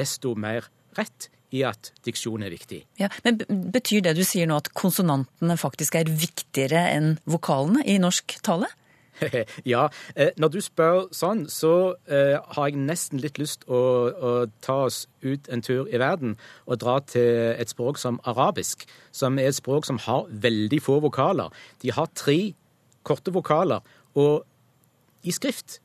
desto 0.00 0.34
mer 0.38 0.70
rett 0.98 1.30
i 1.50 1.64
at 1.66 1.90
diksjon 2.06 2.44
er 2.46 2.52
viktig. 2.54 2.84
Ja, 3.00 3.08
men 3.24 3.40
Betyr 3.74 4.04
det 4.06 4.14
du 4.18 4.22
sier 4.26 4.46
nå 4.46 4.60
at 4.60 4.70
konsonantene 4.78 5.56
faktisk 5.58 5.96
er 5.98 6.10
viktigere 6.10 6.84
enn 6.94 7.16
vokalene 7.30 7.82
i 7.90 7.98
norsk 8.02 8.38
tale? 8.46 8.70
ja. 9.72 9.88
Eh, 10.14 10.30
når 10.40 10.52
du 10.54 10.60
spør 10.64 11.08
sånn, 11.14 11.44
så 11.50 11.74
uh, 12.10 12.36
har 12.56 12.70
jeg 12.70 12.80
nesten 12.80 13.22
litt 13.22 13.40
lyst 13.40 13.66
å, 13.68 13.80
å, 14.10 14.32
ta 14.64 14.84
oss 14.88 15.04
ut 15.22 15.50
en 15.52 15.64
tur 15.64 15.88
i 15.90 16.00
verden 16.00 16.36
og 16.66 16.80
dra 16.82 16.98
til 17.04 17.54
et 17.54 17.72
språk 17.72 18.00
som 18.00 18.20
arabisk, 18.28 18.86
som 19.12 19.38
er 19.38 19.50
et 19.50 19.58
språk 19.58 19.88
som 19.88 20.00
har 20.06 20.28
veldig 20.30 20.80
få 20.82 21.00
vokaler. 21.04 21.52
De 21.84 21.92
har 21.94 22.10
tre 22.16 22.54
korte 23.06 23.32
vokaler, 23.34 23.84
og 24.18 24.44
i 25.24 25.32
skrift 25.34 25.80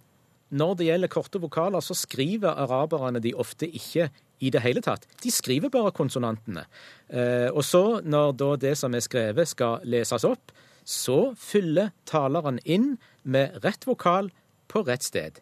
når 0.56 0.76
det 0.80 0.88
gjelder 0.88 1.12
korte 1.12 1.42
vokaler, 1.42 1.84
så 1.84 1.96
skriver 1.98 2.54
araberne 2.54 3.20
de 3.24 3.34
ofte 3.36 3.68
ikke 3.68 4.10
i 4.44 4.52
det 4.54 4.62
hele 4.64 4.84
tatt. 4.84 5.08
De 5.24 5.32
skriver 5.32 5.72
bare 5.74 5.94
konsonantene. 5.96 6.66
Eh, 7.10 7.50
og 7.50 7.64
så, 7.66 8.00
når 8.04 8.36
det 8.62 8.76
som 8.78 8.94
er 8.96 9.04
skrevet, 9.04 9.50
skal 9.50 9.84
leses 9.84 10.28
opp, 10.28 10.54
så 10.86 11.34
fyller 11.40 11.92
taleren 12.06 12.62
inn 12.64 12.96
med 13.24 13.58
rett 13.66 13.88
vokal 13.90 14.30
på 14.70 14.86
rett 14.86 15.04
sted. 15.04 15.42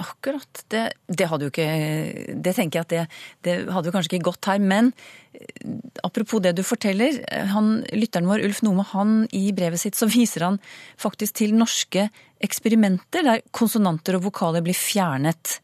Akkurat. 0.00 0.64
Det, 0.72 0.82
det, 1.12 1.26
hadde 1.28 1.44
jo 1.44 1.50
ikke 1.52 2.34
Det 2.40 2.54
tenker 2.56 2.78
jeg 2.78 2.86
at 2.86 2.92
det, 2.92 3.02
det 3.44 3.56
hadde 3.68 3.90
jo 3.90 3.92
kanskje 3.92 4.14
ikke 4.14 4.30
gått 4.30 4.48
her. 4.48 4.60
Men 4.62 4.92
eh, 5.36 5.74
apropos 6.06 6.40
det 6.40 6.54
du 6.56 6.62
forteller. 6.64 7.20
Han, 7.52 7.82
lytteren 7.92 8.28
vår 8.30 8.44
Ulf 8.46 8.62
Nome, 8.64 8.86
han 8.94 9.26
i 9.36 9.50
brevet 9.56 9.82
sitt 9.82 9.98
så 9.98 10.08
viser 10.10 10.46
han 10.46 10.60
faktisk 11.00 11.40
til 11.42 11.56
norske 11.56 12.08
eksperimenter 12.40 13.26
der 13.26 13.44
konsonanter 13.56 14.16
og 14.16 14.24
vokaler 14.30 14.64
blir 14.64 14.78
fjernet 14.78 15.58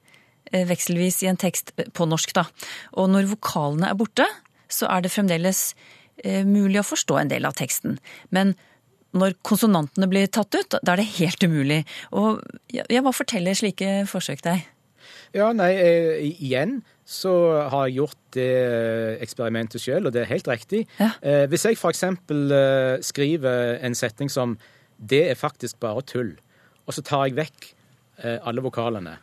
eh, 0.53 0.67
vekselvis 0.69 1.23
i 1.25 1.31
en 1.33 1.41
tekst 1.41 1.73
på 1.77 2.09
norsk, 2.09 2.37
da. 2.37 2.45
Og 3.01 3.09
når 3.15 3.33
vokalene 3.33 3.89
er 3.93 3.97
borte, 3.97 4.29
så 4.69 4.91
er 4.93 5.05
det 5.05 5.15
fremdeles 5.15 5.71
eh, 6.25 6.45
mulig 6.45 6.83
å 6.83 6.89
forstå 6.91 7.23
en 7.23 7.33
del 7.33 7.49
av 7.49 7.57
teksten. 7.57 7.97
Men 8.37 8.53
når 9.21 9.37
konsonantene 9.47 10.09
blir 10.11 10.31
tatt 10.33 10.55
ut, 10.57 10.79
da 10.79 10.95
er 10.95 11.03
det 11.03 11.11
helt 11.19 11.43
umulig. 11.47 11.83
Og 12.13 12.43
ja, 12.75 12.87
Hva 13.03 13.15
forteller 13.15 13.57
slike 13.59 14.05
forsøk 14.11 14.45
deg? 14.47 14.67
Ja, 15.37 15.51
nei, 15.55 15.73
eh, 15.77 16.23
igjen 16.41 16.81
så 17.07 17.33
har 17.71 17.87
jeg 17.87 18.01
gjort 18.01 18.19
det 18.35 18.49
eh, 18.51 19.13
eksperimentet 19.23 19.83
sjøl, 19.83 20.09
og 20.09 20.15
det 20.15 20.25
er 20.25 20.33
helt 20.33 20.49
riktig. 20.51 20.87
Ja. 20.99 21.13
Eh, 21.23 21.45
hvis 21.51 21.67
jeg 21.69 21.79
f.eks. 21.79 22.03
skriver 23.07 23.79
en 23.87 23.95
setning 23.95 24.33
som 24.33 24.57
det 24.97 25.23
er 25.31 25.39
faktisk 25.39 25.79
bare 25.83 26.03
tull, 26.09 26.35
og 26.87 26.95
så 26.95 27.05
tar 27.07 27.29
jeg 27.29 27.39
vekk 27.39 27.71
eh, 28.25 28.39
alle 28.43 28.65
vokalene, 28.65 29.17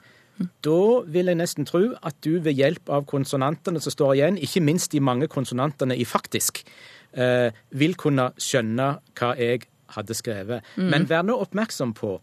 da 0.66 0.80
vil 1.14 1.30
jeg 1.30 1.40
nesten 1.40 1.68
tro 1.70 1.84
at 2.02 2.16
du 2.26 2.40
ved 2.42 2.58
hjelp 2.58 2.90
av 2.92 3.06
konsonantene 3.10 3.82
som 3.84 3.94
står 3.94 4.16
igjen, 4.16 4.40
ikke 4.42 4.64
minst 4.66 4.94
de 4.94 5.02
mange 5.04 5.30
konsonantene 5.32 5.98
i 6.00 6.08
faktisk, 6.08 6.64
eh, 7.14 7.52
vil 7.70 7.96
kunne 8.00 8.32
skjønne 8.42 8.90
hva 9.20 9.34
jeg 9.40 9.68
hadde 9.96 10.18
skrevet. 10.18 10.66
Men 10.78 11.08
vær 11.10 11.26
nå 11.28 11.38
oppmerksom 11.46 11.96
på 11.98 12.18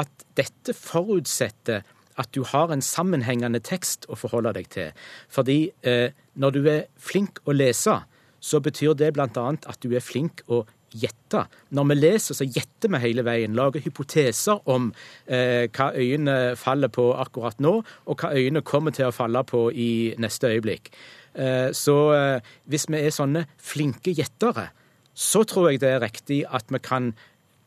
at 0.00 0.26
dette 0.38 0.74
forutsetter 0.76 1.84
at 2.20 2.30
du 2.34 2.44
har 2.46 2.70
en 2.70 2.82
sammenhengende 2.84 3.60
tekst 3.64 4.06
å 4.06 4.18
forholde 4.18 4.54
deg 4.58 4.70
til. 4.70 4.92
Fordi 5.32 5.58
eh, 5.86 6.14
når 6.38 6.54
du 6.54 6.60
er 6.70 6.86
flink 7.00 7.40
å 7.44 7.54
lese, 7.54 7.96
så 8.44 8.60
betyr 8.62 8.94
det 8.98 9.14
bl.a. 9.16 9.28
at 9.50 9.80
du 9.82 9.94
er 9.96 10.04
flink 10.04 10.44
å 10.52 10.62
gjette. 10.94 11.44
Når 11.74 11.88
vi 11.90 11.96
leser, 11.98 12.38
så 12.38 12.46
gjetter 12.46 12.92
vi 12.92 13.00
hele 13.02 13.24
veien. 13.26 13.56
Lager 13.58 13.82
hypoteser 13.82 14.62
om 14.70 14.92
eh, 15.26 15.66
hva 15.74 15.90
øyene 15.96 16.54
faller 16.60 16.92
på 16.94 17.08
akkurat 17.18 17.58
nå, 17.64 17.74
og 17.82 18.22
hva 18.22 18.30
øyene 18.36 18.62
kommer 18.66 18.94
til 18.94 19.10
å 19.10 19.14
falle 19.14 19.42
på 19.48 19.66
i 19.72 20.14
neste 20.22 20.52
øyeblikk. 20.54 20.92
Eh, 21.34 21.70
så 21.74 21.98
eh, 22.14 22.54
hvis 22.70 22.86
vi 22.92 23.02
er 23.02 23.14
sånne 23.14 23.46
flinke 23.58 24.14
gjettere, 24.14 24.68
så 25.14 25.44
tror 25.48 25.70
jeg 25.70 25.80
det 25.82 25.94
er 25.94 26.04
riktig 26.04 26.42
at 26.50 26.70
vi 26.74 26.82
kan 26.82 27.12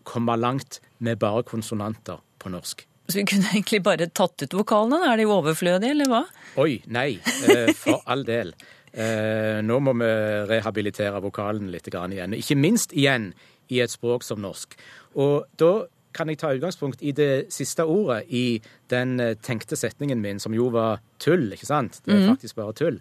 komme 0.07 0.35
langt 0.39 0.81
med 1.03 1.19
bare 1.19 1.43
konsonanter 1.47 2.21
på 2.39 2.51
norsk. 2.51 2.85
Så 3.07 3.21
vi 3.21 3.27
kunne 3.27 3.47
egentlig 3.53 3.81
bare 3.85 4.09
tatt 4.11 4.43
ut 4.43 4.55
vokalene? 4.55 4.99
Er 5.07 5.19
de 5.19 5.27
overflødige, 5.31 5.93
eller 5.95 6.09
hva? 6.11 6.23
Oi, 6.59 6.81
nei, 6.91 7.13
eh, 7.47 7.71
for 7.75 8.03
all 8.11 8.25
del. 8.27 8.51
Eh, 8.91 9.59
nå 9.63 9.77
må 9.83 9.93
vi 9.99 10.09
rehabilitere 10.49 11.21
vokalen 11.23 11.69
litt 11.71 11.87
igjen. 11.87 12.35
Ikke 12.35 12.57
minst 12.59 12.95
igjen 12.95 13.31
i 13.71 13.79
et 13.83 13.93
språk 13.93 14.25
som 14.27 14.41
norsk. 14.43 14.75
Og 15.15 15.47
da 15.59 15.87
kan 16.17 16.31
jeg 16.31 16.39
ta 16.41 16.51
utgangspunkt 16.55 17.03
i 17.05 17.13
det 17.15 17.47
siste 17.53 17.85
ordet 17.85 18.23
i 18.33 18.59
den 18.91 19.19
eh, 19.23 19.35
tenkte 19.43 19.77
setningen 19.79 20.21
min, 20.23 20.39
som 20.43 20.55
jo 20.55 20.71
var 20.73 20.99
tull, 21.23 21.51
ikke 21.53 21.69
sant? 21.69 22.01
Det 22.03 22.15
er 22.15 22.27
faktisk 22.31 22.57
bare 22.59 22.75
tull. 22.75 22.99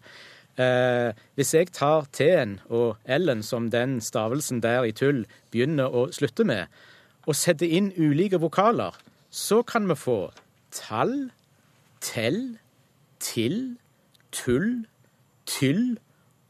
Eh, 0.57 1.13
hvis 1.37 1.53
jeg 1.55 1.73
tar 1.77 2.07
T-en 2.17 2.57
og 2.73 2.97
L-en 3.05 3.43
som 3.45 3.69
den 3.71 3.99
stavelsen 4.01 4.63
der 4.65 4.87
i 4.89 4.95
tull 4.97 5.27
begynner 5.53 5.93
å 5.93 6.07
slutte 6.17 6.47
med, 6.49 6.73
og 7.27 7.37
setter 7.37 7.69
inn 7.69 7.91
ulike 7.97 8.41
vokaler, 8.41 8.97
så 9.31 9.61
kan 9.67 9.89
vi 9.91 9.99
få 10.01 10.31
tall, 10.73 11.31
tell, 12.01 12.57
til, 13.21 13.77
tull, 14.33 14.87
tyll 15.47 15.99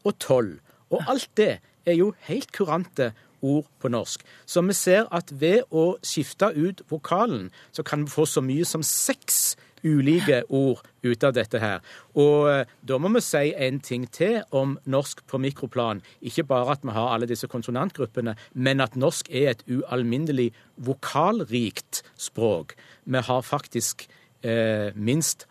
og 0.04 0.18
toll. 0.22 0.52
Og 0.90 1.02
alt 1.10 1.30
det 1.36 1.56
er 1.86 1.98
jo 1.98 2.12
helt 2.28 2.52
kurante 2.54 3.10
ord 3.42 3.66
på 3.80 3.90
norsk. 3.90 4.22
Så 4.46 4.62
vi 4.62 4.74
ser 4.76 5.06
at 5.14 5.32
ved 5.40 5.66
å 5.70 5.96
skifte 6.06 6.52
ut 6.54 6.82
vokalen, 6.90 7.50
så 7.72 7.82
kan 7.82 8.06
vi 8.06 8.14
få 8.14 8.26
så 8.26 8.42
mye 8.44 8.64
som 8.64 8.86
seks 8.86 9.56
ulike 9.84 10.42
ord 10.48 10.82
ut 11.06 11.24
av 11.24 11.34
dette 11.36 11.60
her. 11.62 11.82
Og 12.18 12.48
eh, 12.50 12.62
da 12.86 12.98
må 13.00 13.10
vi 13.14 13.22
si 13.24 13.50
en 13.52 13.80
ting 13.84 14.06
til 14.12 14.40
om 14.56 14.76
norsk 14.84 15.24
på 15.28 15.40
mikroplan. 15.42 16.02
Ikke 16.20 16.46
bare 16.46 16.76
at 16.76 16.86
vi 16.86 16.94
har 16.96 17.12
alle 17.14 17.28
disse 17.30 17.48
konsonantgruppene, 17.50 18.36
men 18.54 18.84
at 18.84 18.96
norsk 18.96 19.30
er 19.30 19.52
et 19.52 19.66
ualminnelig 19.68 20.52
vokalrikt 20.76 22.02
språk. 22.20 22.76
Vi 23.04 23.22
har 23.28 23.46
faktisk 23.46 24.06
eh, 24.42 24.94
minst 24.94 25.46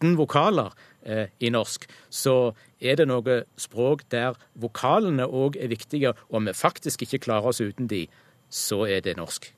18 0.00 0.16
vokaler 0.18 0.74
eh, 1.02 1.28
i 1.40 1.52
norsk. 1.52 1.86
Så 2.10 2.52
er 2.80 2.96
det 3.00 3.08
noe 3.10 3.42
språk 3.60 4.06
der 4.12 4.38
vokalene 4.54 5.28
òg 5.28 5.60
er 5.60 5.72
viktige, 5.72 6.14
og 6.30 6.46
vi 6.46 6.56
faktisk 6.56 7.04
ikke 7.06 7.24
klarer 7.28 7.52
oss 7.52 7.60
uten 7.60 7.90
de, 7.90 8.06
så 8.50 8.84
er 8.88 9.04
det 9.04 9.18
norsk. 9.20 9.52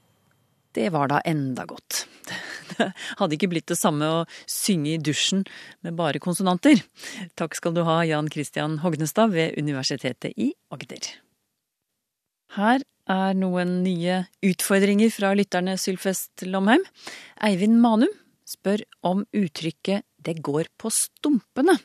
Det 0.73 0.89
var 0.93 1.11
da 1.13 1.21
enda 1.29 1.67
godt. 1.69 2.07
Det 2.73 2.89
hadde 3.19 3.37
ikke 3.37 3.51
blitt 3.53 3.69
det 3.69 3.77
samme 3.77 4.07
å 4.09 4.21
synge 4.49 4.95
i 4.95 5.01
dusjen 5.03 5.43
med 5.85 5.99
bare 5.99 6.23
konsonanter. 6.23 6.81
Takk 7.37 7.59
skal 7.59 7.75
du 7.77 7.83
ha, 7.85 7.99
Jan 8.09 8.31
Christian 8.33 8.79
Hognestad 8.81 9.35
ved 9.35 9.59
Universitetet 9.61 10.33
i 10.41 10.55
Agder. 10.73 11.11
Her 12.57 12.81
er 13.13 13.37
noen 13.37 13.83
nye 13.85 14.23
utfordringer 14.45 15.13
fra 15.13 15.35
lytterne 15.37 15.77
Sylfest 15.81 16.47
Lomheim. 16.49 16.85
Eivind 17.45 17.81
Manum 17.83 18.13
spør 18.49 18.85
om 19.03 19.27
uttrykket 19.33 20.05
'det 20.23 20.43
går 20.43 20.69
på 20.79 20.89
stumpene'. 20.89 21.79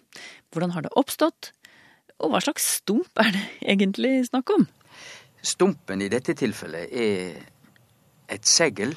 Hvordan 0.51 0.71
har 0.71 0.81
det 0.81 0.95
oppstått, 0.95 1.51
og 2.19 2.31
hva 2.31 2.41
slags 2.41 2.63
stump 2.79 3.11
er 3.17 3.31
det 3.31 3.45
egentlig 3.61 4.27
snakk 4.29 4.49
om? 4.55 4.67
Stumpen 5.41 6.01
i 6.01 6.09
dette 6.09 6.33
tilfellet 6.33 6.91
er 6.91 7.56
et 8.29 8.47
segl. 8.47 8.95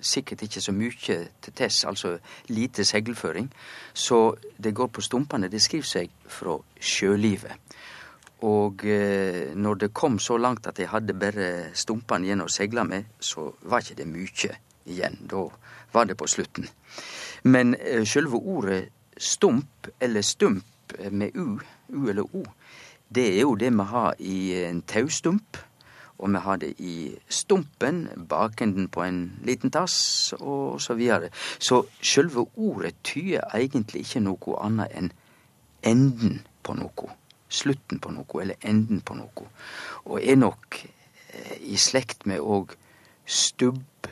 Sikkert 0.00 0.42
ikke 0.46 0.60
så 0.62 0.72
mye 0.72 0.94
til 1.42 1.54
tess, 1.58 1.84
altså 1.84 2.18
lite 2.54 2.84
seglføring. 2.84 3.48
Så 3.94 4.36
det 4.62 4.74
går 4.74 4.86
på 4.86 5.02
stumpene. 5.02 5.48
Det 5.50 5.62
skriver 5.62 5.86
seg 5.86 6.10
fra 6.30 6.54
sjølivet. 6.80 7.56
Og 8.46 8.84
eh, 8.86 9.54
når 9.54 9.74
det 9.74 9.94
kom 9.94 10.18
så 10.22 10.36
langt 10.38 10.66
at 10.66 10.78
jeg 10.78 10.88
hadde 10.92 11.16
bare 11.18 11.48
stumpene 11.74 12.28
igjen 12.28 12.44
å 12.44 12.50
seile 12.52 12.84
med, 12.86 13.08
så 13.18 13.48
var 13.66 13.82
ikke 13.82 13.98
det 13.98 14.06
mye 14.06 14.52
igjen. 14.86 15.18
Da 15.26 15.48
var 15.92 16.06
det 16.06 16.16
på 16.18 16.28
slutten. 16.30 16.68
Men 17.42 17.74
eh, 17.74 18.04
sjølve 18.06 18.38
ordet 18.38 18.82
stump, 19.18 19.90
eller 20.00 20.22
stump 20.22 20.94
med 21.10 21.34
u, 21.34 21.58
u 21.88 22.08
eller 22.08 22.22
o, 22.30 22.44
det 23.08 23.26
er 23.34 23.40
jo 23.40 23.56
det 23.56 23.72
vi 23.72 23.84
har 23.90 24.14
i 24.20 24.38
en 24.68 24.82
taustump. 24.82 25.58
Og 26.18 26.32
vi 26.32 26.42
har 26.42 26.58
det 26.58 26.72
i 26.82 26.96
stumpen, 27.28 28.08
bakenden 28.28 28.88
på 28.88 29.04
en 29.06 29.20
liten 29.46 29.70
tass, 29.70 30.34
og 30.40 30.80
så 30.82 30.96
videre. 30.98 31.30
Så 31.58 31.84
sjølve 32.02 32.46
ordet 32.56 32.96
tyder 33.06 33.46
egentlig 33.54 34.02
ikke 34.02 34.24
noe 34.26 34.58
annet 34.64 34.94
enn 34.98 35.12
enden 35.86 36.40
på 36.66 36.74
noe. 36.74 37.14
Slutten 37.48 38.00
på 38.02 38.10
noe, 38.12 38.42
eller 38.42 38.58
enden 38.66 39.00
på 39.00 39.14
noe. 39.14 39.46
Og 40.04 40.18
er 40.20 40.36
nok 40.36 40.80
eh, 40.82 41.56
i 41.70 41.78
slekt 41.78 42.26
med 42.26 42.42
òg 42.42 42.74
stubb 43.24 44.08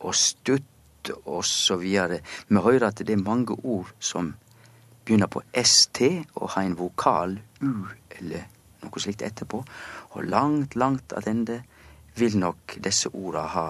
og 0.00 0.14
stutt 0.14 1.10
og 1.24 1.44
så 1.44 1.78
videre. 1.80 2.20
Vi 2.48 2.60
hører 2.60 2.90
at 2.90 3.00
det 3.00 3.14
er 3.14 3.22
mange 3.22 3.56
ord 3.64 3.90
som 4.00 4.34
begynner 5.06 5.30
på 5.30 5.42
st 5.62 6.02
og 6.34 6.50
har 6.50 6.66
en 6.66 6.78
vokal 6.78 7.38
u 7.62 7.86
eller 8.18 8.48
noe 8.86 9.02
slikt 9.02 9.24
etterpå. 9.26 9.62
Og 10.14 10.30
langt, 10.30 10.76
langt 10.78 11.12
attende 11.16 11.60
vil 12.16 12.38
nok 12.40 12.78
disse 12.82 13.12
orda 13.12 13.44
ha 13.52 13.68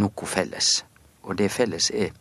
noe 0.00 0.30
felles. 0.30 0.80
Og 1.26 1.36
det 1.36 1.50
felles 1.52 1.90
er 1.92 2.14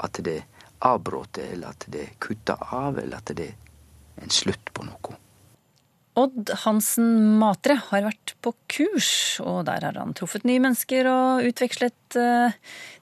at 0.00 0.20
det 0.24 0.40
avbråter, 0.80 1.52
eller 1.54 1.74
at 1.74 1.86
det 1.92 2.14
kutta 2.22 2.56
av, 2.72 2.98
eller 2.98 3.20
at 3.20 3.34
det 3.36 3.50
er 3.52 4.24
en 4.24 4.32
slutt 4.32 4.72
på 4.74 4.86
noe. 4.88 5.18
Odd 6.18 6.50
Hansen 6.64 7.38
Matre 7.38 7.76
har 7.86 8.02
vært 8.08 8.34
på 8.42 8.52
kurs, 8.72 9.12
og 9.44 9.62
der 9.68 9.84
har 9.86 9.98
han 10.00 10.14
truffet 10.16 10.44
nye 10.48 10.60
mennesker 10.62 11.06
og 11.06 11.46
utvekslet 11.46 12.18
eh, 12.18 12.56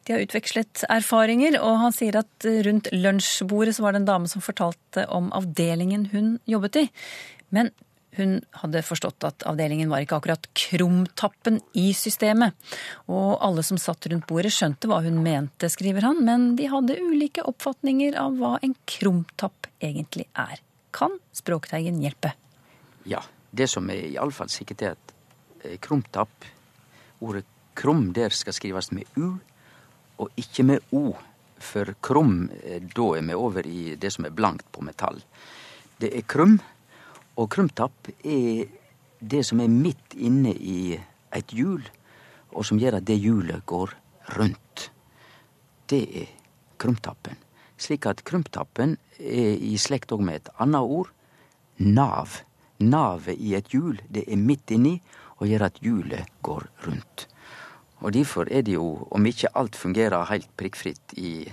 De 0.04 0.14
har 0.14 0.24
utvekslet 0.26 0.84
erfaringer, 0.92 1.56
og 1.62 1.80
han 1.86 1.96
sier 1.96 2.20
at 2.20 2.48
rundt 2.66 2.90
lunsjbordet 2.92 3.74
så 3.76 3.86
var 3.86 3.94
det 3.94 4.02
en 4.02 4.10
dame 4.10 4.30
som 4.30 4.44
fortalte 4.44 5.06
om 5.14 5.32
avdelingen 5.36 6.10
hun 6.12 6.36
jobbet 6.48 6.82
i. 6.82 6.86
Men 7.54 7.72
hun 8.18 8.34
hadde 8.60 8.82
forstått 8.84 9.24
at 9.26 9.46
avdelingen 9.48 9.90
var 9.92 10.04
ikke 10.04 10.18
akkurat 10.18 10.48
krumtappen 10.58 11.60
i 11.78 11.92
systemet. 11.96 12.56
Og 13.06 13.38
alle 13.44 13.64
som 13.66 13.80
satt 13.80 14.10
rundt 14.10 14.28
bordet 14.28 14.52
skjønte 14.54 14.90
hva 14.90 15.00
hun 15.06 15.22
mente, 15.24 15.70
skriver 15.72 16.06
han, 16.06 16.22
men 16.26 16.50
de 16.58 16.68
hadde 16.70 16.98
ulike 17.00 17.46
oppfatninger 17.48 18.18
av 18.18 18.36
hva 18.40 18.56
en 18.62 18.76
krumtapp 18.90 19.70
egentlig 19.80 20.28
er. 20.34 20.60
Kan 20.94 21.18
Språkteigen 21.36 22.02
hjelpe? 22.02 22.34
Ja, 23.08 23.22
det 23.50 23.70
som 23.72 23.88
er 23.92 24.08
iallfall 24.10 24.50
sikkert, 24.52 24.82
er 24.82 24.96
at 24.98 25.16
eh, 25.64 25.78
krumtapp 25.82 26.54
Ordet 27.18 27.46
krum 27.74 28.12
der 28.14 28.30
skal 28.34 28.54
skrives 28.54 28.92
med 28.94 29.06
u, 29.18 29.38
og 30.18 30.30
ikke 30.38 30.64
med 30.66 30.94
o. 30.94 31.16
For 31.58 31.90
krum, 32.02 32.50
eh, 32.62 32.78
da 32.94 33.06
er 33.16 33.22
vi 33.26 33.34
over 33.34 33.66
i 33.66 33.96
det 33.98 34.12
som 34.14 34.24
er 34.24 34.30
blankt 34.34 34.70
på 34.70 34.82
metall. 34.86 35.18
Det 35.98 36.12
er 36.14 36.22
krum, 36.22 36.60
og 37.38 37.50
krumtapp 37.54 38.10
er 38.26 38.66
det 39.18 39.44
som 39.46 39.60
er 39.62 39.70
midt 39.70 40.16
inne 40.18 40.54
i 40.54 40.98
et 41.34 41.54
hjul, 41.54 41.82
og 42.54 42.66
som 42.66 42.80
gjør 42.80 42.98
at 42.98 43.06
det 43.06 43.18
hjulet 43.20 43.64
går 43.66 43.94
rundt. 44.38 44.88
Det 45.88 46.02
er 46.22 46.32
krumtappen. 46.78 47.38
Slik 47.78 48.08
at 48.10 48.24
krumtappen 48.26 48.96
er 49.18 49.54
i 49.54 49.76
slekt 49.78 50.12
òg 50.14 50.24
med 50.26 50.40
et 50.40 50.52
annet 50.58 50.82
ord, 50.82 51.10
nav. 51.78 52.42
Navet 52.78 53.40
i 53.42 53.56
et 53.58 53.72
hjul, 53.74 53.96
det 54.06 54.22
er 54.30 54.38
midt 54.38 54.70
inni 54.70 55.00
og 55.38 55.48
gjør 55.50 55.64
at 55.66 55.80
hjulet 55.82 56.28
går 56.46 56.68
rundt. 56.86 57.24
Og 57.98 58.14
derfor 58.14 58.46
er 58.54 58.62
det 58.62 58.76
jo, 58.76 59.08
om 59.10 59.26
ikke 59.26 59.50
alt 59.58 59.74
fungerer 59.76 60.28
helt 60.30 60.50
prikkfritt 60.56 61.16
i 61.18 61.48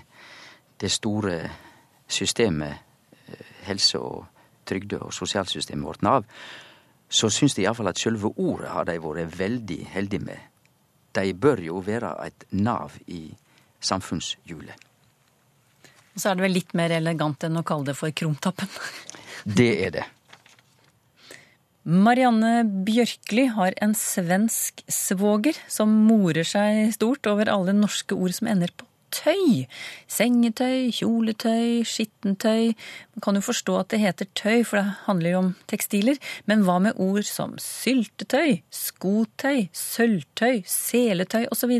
det 0.82 0.92
store 0.94 1.40
systemet, 2.06 2.78
eh, 3.26 3.66
helse- 3.66 4.00
og 4.00 4.26
trygde- 4.66 5.02
og 5.02 5.14
sosialsystemet 5.14 5.86
vårt, 5.86 6.04
Nav, 6.06 6.26
så 7.10 7.30
syns 7.30 7.56
de 7.56 7.64
iallfall 7.66 7.92
at 7.92 8.02
sjølve 8.02 8.34
ordet 8.36 8.72
har 8.74 8.88
de 8.90 8.98
vært 9.02 9.38
veldig 9.38 9.82
heldige 9.94 10.26
med. 10.26 10.40
de 11.16 11.34
bør 11.34 11.62
jo 11.64 11.80
være 11.80 12.10
et 12.26 12.44
nav 12.52 12.92
i 13.08 13.30
samfunnshjulet. 13.80 14.76
Og 16.16 16.20
så 16.20 16.32
er 16.32 16.36
det 16.36 16.44
vel 16.44 16.56
litt 16.58 16.74
mer 16.76 16.92
elegant 16.92 17.44
enn 17.44 17.56
å 17.56 17.64
kalle 17.64 17.86
det 17.86 17.96
for 17.96 18.12
krumtappen. 18.12 18.68
Det 19.46 19.86
er 19.86 19.92
det. 19.92 20.04
Marianne 21.86 22.66
Bjørkli 22.66 23.46
har 23.54 23.76
en 23.78 23.94
svensk 23.94 24.82
svoger 24.90 25.56
som 25.70 25.92
morer 26.08 26.44
seg 26.44 26.90
stort 26.96 27.28
over 27.30 27.52
alle 27.54 27.76
norske 27.78 28.18
ord 28.18 28.34
som 28.34 28.50
ender 28.50 28.74
på 28.76 28.88
tøy. 29.16 29.66
Sengetøy, 30.12 30.92
kjoletøy, 30.96 31.84
skittentøy. 31.88 32.74
Man 33.16 33.24
kan 33.26 33.40
jo 33.40 33.44
forstå 33.46 33.78
at 33.80 33.94
det 33.94 34.02
heter 34.04 34.30
tøy, 34.38 34.64
for 34.68 34.82
det 34.82 34.86
handler 35.08 35.34
jo 35.34 35.42
om 35.44 35.52
tekstiler. 35.72 36.20
Men 36.50 36.66
hva 36.68 36.78
med 36.84 37.00
ord 37.02 37.26
som 37.28 37.56
syltetøy, 37.62 38.60
skotøy, 38.74 39.68
sølvtøy, 39.76 40.64
seletøy 40.70 41.46
osv.? 41.52 41.76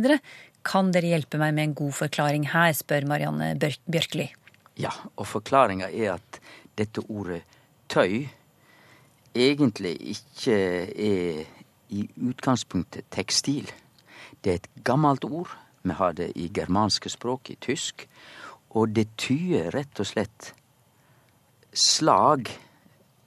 Kan 0.66 0.90
dere 0.96 1.12
hjelpe 1.12 1.38
meg 1.42 1.54
med 1.54 1.70
en 1.70 1.78
god 1.78 1.94
forklaring 2.00 2.48
her, 2.54 2.72
spør 2.74 3.06
Marianne 3.10 3.54
Bjørkli. 3.60 4.32
Ja, 4.82 4.92
og 5.16 5.28
forklaringa 5.30 5.92
er 5.92 6.16
at 6.18 6.40
dette 6.76 7.04
ordet 7.08 7.44
tøy 7.92 8.26
egentlig 9.36 9.94
ikke 10.16 10.58
er 10.90 11.44
i 11.94 12.02
utgangspunktet 12.18 13.06
tekstil. 13.14 13.70
Det 14.44 14.52
er 14.52 14.60
et 14.62 14.70
gammelt 14.88 15.26
ord 15.28 15.52
vi 15.86 15.94
har 15.94 16.14
det 16.18 16.32
i 16.36 16.50
germanske 16.50 17.10
språk, 17.10 17.50
i 17.50 17.58
tysk. 17.62 18.08
Og 18.76 18.90
det 18.96 19.08
tyder 19.18 19.72
rett 19.72 20.00
og 20.00 20.08
slett 20.10 20.54
slag 21.76 22.50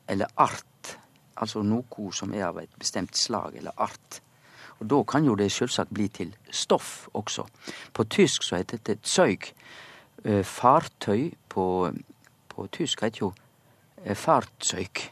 eller 0.09 0.27
art. 0.37 0.97
Altså 1.38 1.62
noe 1.62 2.12
som 2.12 2.33
er 2.35 2.49
av 2.49 2.59
et 2.59 2.79
bestemt 2.81 3.16
slag 3.16 3.57
eller 3.61 3.77
art. 3.77 4.21
Og 4.79 4.87
da 4.90 5.03
kan 5.03 5.27
jo 5.27 5.37
det 5.38 5.51
selvsagt 5.53 5.94
bli 5.94 6.09
til 6.09 6.35
stoff 6.51 7.09
også. 7.18 7.47
På 7.94 8.05
tysk 8.05 8.42
så 8.47 8.59
heter 8.61 8.83
det 8.87 8.99
søyg. 9.03 9.53
Eh, 10.25 10.44
fartøy 10.44 11.31
på, 11.49 11.92
på 12.49 12.66
tysk 12.75 13.03
heter 13.03 13.23
jo 13.23 13.33
eh, 14.05 14.16
fartsøyk. 14.16 15.09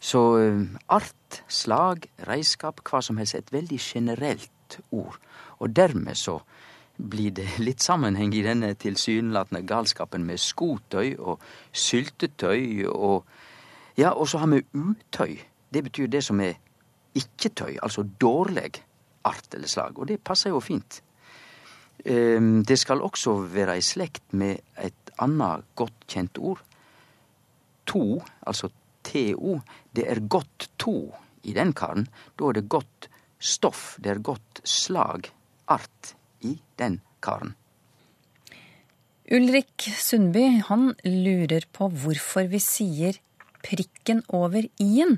Så 0.00 0.22
eh, 0.38 0.64
art, 0.88 1.42
slag, 1.48 2.08
reiskap, 2.28 2.80
hva 2.88 3.00
som 3.04 3.20
helst. 3.20 3.38
Et 3.38 3.52
veldig 3.52 3.80
generelt 3.80 4.80
ord. 4.90 5.18
Og 5.62 5.70
dermed 5.76 6.18
så 6.18 6.40
blir 6.96 7.32
det 7.36 7.48
litt 7.66 7.82
sammenheng 7.82 8.34
i 8.34 8.44
denne 8.44 8.74
tilsynelatende 8.78 9.64
galskapen 9.68 10.26
med 10.26 10.40
skotøy 10.42 11.14
og 11.18 11.42
syltetøy 11.72 12.88
og 12.90 13.24
Ja, 13.92 14.14
og 14.16 14.24
så 14.24 14.38
har 14.40 14.48
vi 14.48 14.62
utøy. 14.72 15.34
Det 15.68 15.82
betyr 15.84 16.06
det 16.08 16.22
som 16.24 16.38
er 16.40 16.54
ikke-tøy, 17.12 17.74
altså 17.82 18.06
dårlig 18.20 18.70
art 19.28 19.52
eller 19.52 19.68
slag. 19.68 19.98
Og 19.98 20.08
det 20.08 20.22
passer 20.24 20.48
jo 20.48 20.62
fint. 20.64 21.02
Ehm, 22.06 22.64
det 22.64 22.78
skal 22.78 23.04
også 23.04 23.34
være 23.52 23.76
i 23.76 23.84
slekt 23.84 24.32
med 24.32 24.64
et 24.80 25.12
annet 25.20 25.68
godt 25.76 26.06
kjent 26.08 26.40
ord. 26.40 26.64
To, 27.92 28.22
altså 28.46 28.72
TO. 29.04 29.60
Det 29.92 30.08
er 30.08 30.24
godt 30.24 30.70
to 30.78 31.12
i 31.44 31.52
den 31.52 31.74
karen. 31.76 32.08
Da 32.38 32.48
er 32.48 32.52
det 32.52 32.68
godt 32.68 33.10
stoff, 33.38 33.98
det 34.00 34.10
er 34.10 34.24
godt 34.24 34.64
slag 34.64 35.28
art 35.70 36.14
i 36.42 36.56
den 36.80 37.00
karen. 37.22 37.54
Ulrik 39.32 39.86
Sundby 39.96 40.60
han 40.66 40.92
lurer 41.06 41.64
på 41.72 41.88
hvorfor 41.88 42.48
vi 42.52 42.60
sier 42.60 43.20
prikken 43.62 44.20
over 44.34 44.66
i-en. 44.82 45.16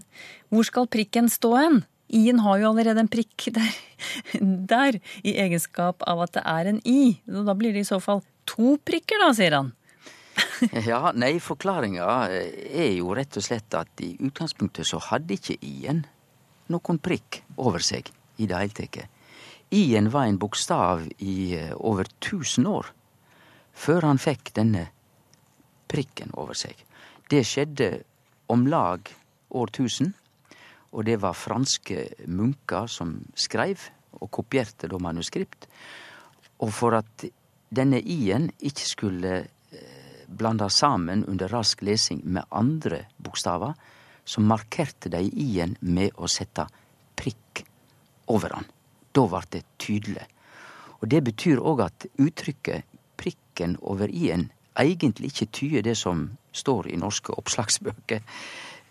Hvor 0.52 0.66
skal 0.68 0.90
prikken 0.92 1.30
stå 1.32 1.54
hen? 1.56 1.80
I-en 2.14 2.42
har 2.44 2.60
jo 2.60 2.68
allerede 2.70 3.00
en 3.00 3.10
prikk 3.10 3.48
der, 3.56 3.70
der, 4.74 5.00
i 5.24 5.34
egenskap 5.40 6.04
av 6.06 6.26
at 6.26 6.36
det 6.36 6.44
er 6.44 6.70
en 6.70 6.82
i. 6.86 7.16
Da 7.24 7.56
blir 7.58 7.74
det 7.74 7.86
i 7.86 7.88
så 7.88 7.98
fall 8.04 8.22
to 8.46 8.76
prikker, 8.84 9.24
da, 9.24 9.32
sier 9.34 9.56
han. 9.56 9.72
ja, 10.90 11.00
nei, 11.16 11.36
forklaringa 11.42 12.06
er 12.34 12.92
jo 12.98 13.14
rett 13.16 13.38
og 13.38 13.46
slett 13.46 13.74
at 13.78 14.04
i 14.04 14.14
utgangspunktet 14.18 14.86
så 14.88 15.00
hadde 15.10 15.38
ikke 15.38 15.56
i-en 15.62 16.04
noen 16.72 17.00
prikk 17.02 17.42
over 17.60 17.82
seg 17.84 18.10
i 18.38 18.48
det 18.50 18.58
hele 18.58 18.76
tatt. 18.76 19.13
I-en 19.74 20.10
var 20.10 20.28
en 20.28 20.38
bokstav 20.38 21.02
i 21.18 21.56
eh, 21.58 21.72
over 21.74 22.06
tusen 22.22 22.66
år 22.70 22.92
før 23.74 24.06
han 24.06 24.20
fikk 24.22 24.52
denne 24.54 24.84
prikken 25.90 26.30
over 26.38 26.54
seg. 26.54 26.78
Det 27.26 27.40
skjedde 27.42 27.88
om 28.54 28.68
lag 28.70 29.08
årtusen, 29.50 30.12
og 30.94 31.06
det 31.08 31.16
var 31.24 31.34
franske 31.34 32.04
munker 32.30 32.86
som 32.86 33.16
skreiv 33.34 33.88
og 34.20 34.30
kopierte 34.30 34.86
da 34.90 35.00
manuskript. 35.02 35.66
Og 36.62 36.70
for 36.70 36.94
at 37.00 37.26
denne 37.74 37.98
i-en 37.98 38.46
ikke 38.62 38.86
skulle 38.86 39.34
eh, 39.42 40.22
blanda 40.28 40.70
sammen 40.70 41.26
under 41.26 41.50
rask 41.50 41.82
lesing 41.82 42.22
med 42.22 42.46
andre 42.54 43.08
bokstaver, 43.18 43.74
så 44.24 44.40
markerte 44.40 45.10
de 45.10 45.26
i-en 45.26 45.74
med 45.82 46.14
å 46.14 46.30
sette 46.30 46.68
prikk 47.18 47.66
over 48.30 48.54
han. 48.60 48.73
Da 49.14 49.26
ble 49.30 49.42
det 49.50 49.62
tydelig. 49.78 50.26
Og 51.00 51.08
det 51.10 51.22
betyr 51.26 51.62
òg 51.62 51.84
at 51.84 52.06
uttrykket 52.18 52.86
prikken 53.20 53.76
over 53.82 54.10
i-en 54.10 54.48
egentlig 54.80 55.30
ikke 55.32 55.50
tyder 55.54 55.84
det 55.86 55.96
som 55.98 56.26
står 56.54 56.88
i 56.90 56.98
norske 56.98 57.34
oppslagsbøker. 57.34 58.22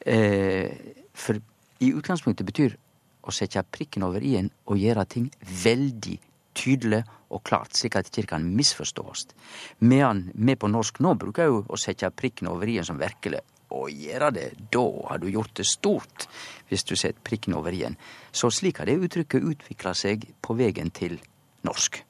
Eh, 0.06 0.70
for 1.14 1.40
i 1.84 1.92
utgangspunktet 1.92 2.48
betyr 2.48 2.78
å 3.24 3.32
sette 3.32 3.64
prikken 3.72 4.04
over 4.04 4.24
i-en 4.24 4.52
å 4.68 4.78
gjøre 4.80 5.06
ting 5.10 5.30
veldig 5.64 6.18
tydelig 6.54 7.02
og 7.34 7.42
klart, 7.48 7.74
slik 7.76 7.96
at 7.98 8.12
det 8.14 8.28
kan 8.30 8.46
misforstås. 8.56 9.26
Medan 9.80 10.28
vi 10.34 10.56
på 10.56 10.70
norsk 10.70 11.00
nå 11.02 11.16
bruker 11.20 11.50
jo 11.50 11.64
å 11.68 11.80
sette 11.80 12.12
prikken 12.14 12.52
over 12.52 12.70
i-en 12.70 12.88
som 12.88 13.00
verkeleg 13.02 13.42
å 13.74 13.88
gjøre 13.90 14.32
det, 14.36 14.48
da 14.74 14.86
har 15.10 15.22
du 15.22 15.30
gjort 15.32 15.56
det 15.60 15.66
stort, 15.68 16.28
hvis 16.70 16.86
du 16.88 16.96
setter 16.96 17.22
prikken 17.26 17.58
over 17.58 17.76
i-en. 17.76 17.98
Så 18.32 18.52
slik 18.54 18.82
har 18.82 18.90
det 18.90 19.00
uttrykket 19.02 19.50
utvikla 19.54 19.96
seg 19.98 20.28
på 20.42 20.56
vegen 20.60 20.94
til 20.94 21.18
norsk. 21.68 22.02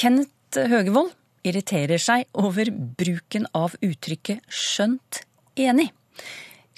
Kenneth 0.00 0.60
Høgevold 0.70 1.12
irriterer 1.46 2.00
seg 2.00 2.28
over 2.36 2.70
bruken 2.70 3.46
av 3.56 3.76
uttrykket 3.80 4.44
'skjønt 4.48 5.22
enig'. 5.56 5.92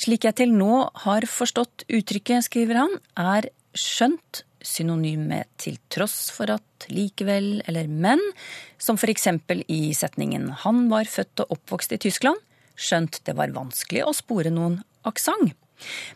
Slik 0.02 0.24
jeg 0.26 0.38
til 0.38 0.54
nå 0.54 0.88
har 1.04 1.26
forstått 1.28 1.84
uttrykket, 1.90 2.46
skriver 2.46 2.80
han, 2.80 2.96
er 3.18 3.50
skjønt 3.74 4.42
synonym 4.62 5.26
med 5.30 5.50
til 5.58 5.78
tross 5.92 6.30
for 6.34 6.50
at, 6.54 6.86
likevel 6.90 7.60
eller 7.70 7.86
men, 7.86 8.20
som 8.78 8.98
for 8.98 9.10
eksempel 9.10 9.62
i 9.68 9.92
setningen 9.94 10.50
'Han 10.62 10.88
var 10.90 11.04
født 11.04 11.44
og 11.44 11.58
oppvokst 11.58 11.92
i 11.92 11.98
Tyskland', 11.98 12.42
skjønt 12.82 13.20
det 13.26 13.36
var 13.38 13.54
vanskelig 13.54 14.04
å 14.06 14.14
spore 14.16 14.52
noen 14.54 14.80
aksent. 15.08 15.56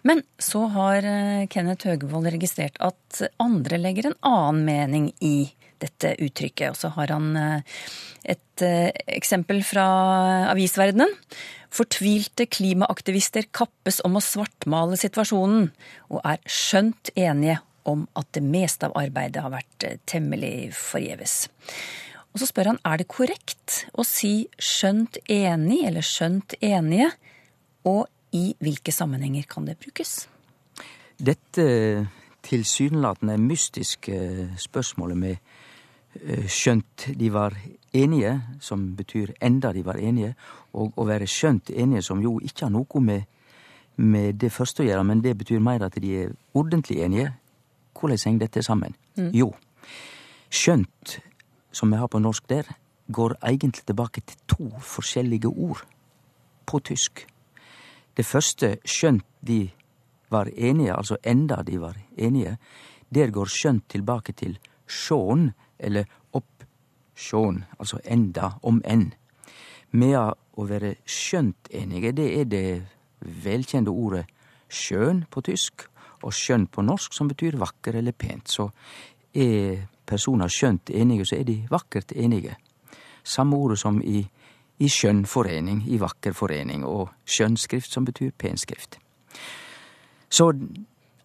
Men 0.06 0.22
så 0.38 0.66
har 0.74 1.06
eh, 1.06 1.46
Kenneth 1.50 1.88
Høgevold 1.88 2.30
registrert 2.30 2.78
at 2.82 3.22
andre 3.42 3.80
legger 3.80 4.10
en 4.10 4.18
annen 4.26 4.64
mening 4.66 5.08
i 5.24 5.50
dette 5.82 6.14
uttrykket. 6.22 6.72
Og 6.72 6.78
så 6.78 6.92
har 6.96 7.12
han 7.14 7.32
eh, 7.40 7.82
et 8.36 8.64
eh, 8.64 8.90
eksempel 9.18 9.62
fra 9.66 9.86
avisverdenen. 10.52 11.12
Fortvilte 11.76 12.46
klimaaktivister 12.48 13.50
kappes 13.54 14.00
om 14.06 14.16
å 14.16 14.24
svartmale 14.24 14.96
situasjonen, 15.00 15.68
og 16.14 16.22
er 16.24 16.40
skjønt 16.48 17.10
enige 17.18 17.58
om 17.86 18.06
at 18.18 18.30
det 18.34 18.42
meste 18.42 18.88
av 18.88 18.96
arbeidet 18.98 19.42
har 19.44 19.52
vært 19.52 19.84
temmelig 20.10 20.70
forgjeves. 20.78 21.44
Og 22.36 22.40
så 22.42 22.50
spør 22.50 22.68
han 22.74 22.78
er 22.84 23.00
det 23.00 23.06
korrekt 23.08 23.86
å 23.96 24.04
si 24.04 24.44
skjønt 24.60 25.16
enig 25.24 25.78
eller 25.88 26.04
skjønt 26.04 26.52
enige, 26.60 27.06
og 27.88 28.10
i 28.36 28.50
hvilke 28.60 28.92
sammenhenger 28.92 29.46
kan 29.48 29.64
det 29.64 29.78
brukes? 29.80 30.26
Dette 31.16 31.64
tilsynelatende 32.44 33.38
mystiske 33.40 34.18
spørsmålet 34.60 35.16
med 35.16 35.38
eh, 36.20 36.44
skjønt 36.44 37.06
de 37.16 37.30
var 37.32 37.56
enige, 37.96 38.34
som 38.60 38.84
betyr 38.98 39.32
enda 39.40 39.70
de 39.72 39.86
var 39.86 39.96
enige, 39.96 40.34
og 40.76 40.92
å 40.92 41.06
være 41.08 41.24
skjønt 41.24 41.72
enige, 41.72 42.04
som 42.04 42.20
jo 42.20 42.34
ikke 42.44 42.66
har 42.66 42.74
noe 42.74 43.00
med, 43.00 43.24
med 43.96 44.36
det 44.44 44.50
første 44.52 44.84
å 44.84 44.90
gjøre, 44.90 45.06
men 45.08 45.24
det 45.24 45.38
betyr 45.40 45.64
mer 45.64 45.88
at 45.88 45.96
de 46.04 46.12
er 46.26 46.36
ordentlig 46.52 47.00
enige. 47.00 47.32
Hvordan 47.96 48.20
henger 48.26 48.44
dette 48.44 48.66
sammen? 48.66 48.92
Mm. 49.16 49.32
Jo, 49.32 49.54
skjønt 50.52 51.16
som 51.76 51.92
vi 51.92 52.00
har 52.00 52.08
på 52.08 52.20
norsk 52.22 52.48
der, 52.48 52.68
går 53.12 53.36
egentlig 53.44 53.84
tilbake 53.86 54.22
til 54.24 54.38
to 54.48 54.70
forskjellige 54.82 55.48
ord 55.52 55.84
på 56.66 56.80
tysk. 56.80 57.26
Det 58.16 58.26
første, 58.26 58.78
skjønt 58.84 59.26
de 59.46 59.68
var 60.32 60.48
enige, 60.56 60.96
altså 60.96 61.16
enda 61.22 61.60
de 61.62 61.80
var 61.80 61.98
enige, 62.16 62.56
der 63.14 63.30
går 63.30 63.52
skjønt 63.52 63.88
tilbake 63.92 64.32
til 64.32 64.56
sjån, 64.88 65.50
eller 65.78 66.08
opp 66.32 66.64
sjån, 67.14 67.64
altså 67.78 68.00
enda, 68.04 68.56
om 68.62 68.80
enn. 68.84 69.10
Med 69.92 70.16
å 70.56 70.64
være 70.66 70.96
skjønt 71.06 71.68
enige, 71.70 72.14
det 72.16 72.30
er 72.40 72.48
det 72.50 72.64
velkjente 73.44 73.92
ordet 73.92 74.24
skjøn 74.68 75.26
på 75.30 75.44
tysk, 75.46 75.86
og 76.24 76.32
skjønn 76.34 76.66
på 76.72 76.82
norsk, 76.82 77.12
som 77.14 77.28
betyr 77.28 77.58
vakker 77.60 78.00
eller 78.00 78.16
pent. 78.16 78.48
Så 78.48 78.70
er 79.36 79.84
personer 80.06 80.52
skjønt 80.52 80.90
enige, 80.90 81.26
så 81.26 81.40
er 81.40 81.46
de 81.48 81.60
vakkert 81.70 82.12
enige. 82.16 82.56
Samme 83.26 83.56
ordet 83.56 83.78
som 83.82 83.98
i, 84.02 84.22
i 84.78 84.88
skjønnforening, 84.90 85.82
i 85.90 85.98
vakker 86.00 86.36
forening, 86.36 86.84
og 86.86 87.10
skjønnskrift 87.26 87.92
som 87.92 88.06
betyr 88.06 88.30
penskrift. 88.38 89.00
Så 90.28 90.50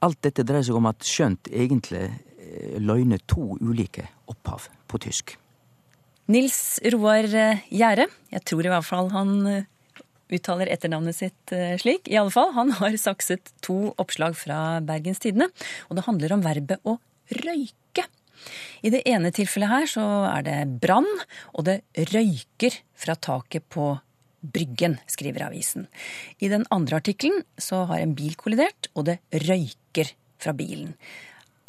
alt 0.01 0.21
dette 0.25 0.45
dreier 0.47 0.65
seg 0.65 0.77
om 0.77 0.89
at 0.89 1.05
skjønt 1.05 1.49
egentlig 1.51 2.07
eh, 2.07 2.77
løgner 2.81 3.21
to 3.29 3.55
ulike 3.61 4.07
opphav 4.31 4.67
på 4.89 5.01
tysk. 5.03 5.35
Nils 6.31 6.79
Roar 6.93 7.27
eh, 7.27 7.67
Gjære, 7.69 8.07
jeg 8.33 8.45
tror 8.47 8.65
i 8.65 8.73
hvert 8.73 8.87
fall 8.87 9.11
han 9.13 9.35
eh, 9.49 9.67
uttaler 10.31 10.71
etternavnet 10.71 11.17
sitt 11.17 11.51
slik. 11.81 12.05
I 12.07 12.15
alle 12.21 12.31
fall, 12.31 12.53
Han 12.55 12.69
har 12.77 12.95
sakset 12.95 13.51
to 13.59 13.91
oppslag 13.99 14.37
fra 14.39 14.79
Bergens 14.79 15.19
Tidende, 15.19 15.49
og 15.89 15.99
det 15.99 16.05
handler 16.05 16.37
om 16.37 16.45
verbet 16.45 16.87
å 16.87 16.95
røyke. 17.35 17.80
I 18.85 18.91
det 18.93 19.03
ene 19.09 19.33
tilfellet 19.35 19.71
her 19.71 19.89
så 19.89 20.05
er 20.31 20.45
det 20.47 20.59
brann, 20.83 21.09
og 21.53 21.67
det 21.67 21.81
røyker 22.13 22.81
fra 22.97 23.17
taket 23.17 23.67
på 23.71 23.93
Bryggen, 24.41 24.95
skriver 25.05 25.43
avisen. 25.51 25.85
I 26.41 26.49
den 26.49 26.63
andre 26.73 26.97
artikkelen 26.97 27.43
så 27.61 27.83
har 27.91 28.01
en 28.01 28.15
bil 28.17 28.33
kollidert, 28.39 28.89
og 28.97 29.05
det 29.11 29.19
røyker 29.43 30.09
fra 30.41 30.55
bilen. 30.57 30.95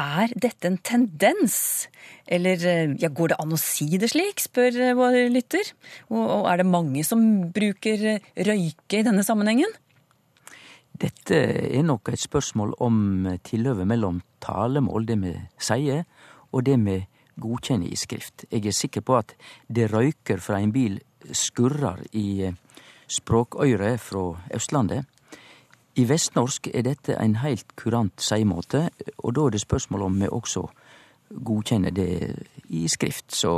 Er 0.01 0.33
dette 0.41 0.71
en 0.71 0.79
tendens? 0.81 1.87
Eller 2.25 2.65
ja, 2.97 3.11
går 3.13 3.35
det 3.35 3.39
an 3.45 3.53
å 3.53 3.61
si 3.61 3.91
det 4.01 4.09
slik, 4.15 4.41
spør 4.41 4.79
vår 4.97 5.19
lytter. 5.35 5.69
Og 6.17 6.49
er 6.49 6.63
det 6.63 6.69
mange 6.71 7.05
som 7.05 7.21
bruker 7.53 8.07
røyke 8.49 9.03
i 9.03 9.05
denne 9.05 9.25
sammenhengen? 9.27 9.77
Dette 11.03 11.39
er 11.69 11.85
nok 11.85 12.09
et 12.13 12.25
spørsmål 12.25 12.75
om 12.85 13.29
tilhøvet 13.45 13.89
mellom 13.89 14.21
talemål, 14.43 15.07
det 15.09 15.19
vi 15.23 15.37
sier, 15.61 16.07
og 16.53 16.67
det 16.67 16.79
vi 16.85 16.99
godkjenner 17.41 17.89
i 17.89 17.97
skrift. 17.97 18.45
Jeg 18.51 18.67
er 18.67 18.77
sikker 18.77 19.01
på 19.01 19.17
at 19.17 19.35
det 19.69 19.91
røyker 19.93 20.41
fra 20.41 20.61
en 20.61 20.73
bil 20.73 21.01
skurrar 21.33 22.03
i 22.13 22.43
eh, 22.49 22.55
språkøyret 23.09 24.01
fra 24.01 24.27
Østlandet. 24.55 25.05
I 25.97 26.07
vestnorsk 26.09 26.71
er 26.73 26.87
dette 26.87 27.17
en 27.21 27.37
heilt 27.43 27.75
kurant 27.77 28.21
seimåte, 28.21 28.87
og 29.19 29.35
da 29.37 29.47
er 29.47 29.53
det 29.53 29.61
spørsmål 29.61 30.07
om 30.07 30.21
vi 30.21 30.29
også 30.33 30.63
godkjenner 31.33 31.93
det 31.93 32.37
i 32.73 32.87
skrift. 32.89 33.35
Så, 33.35 33.51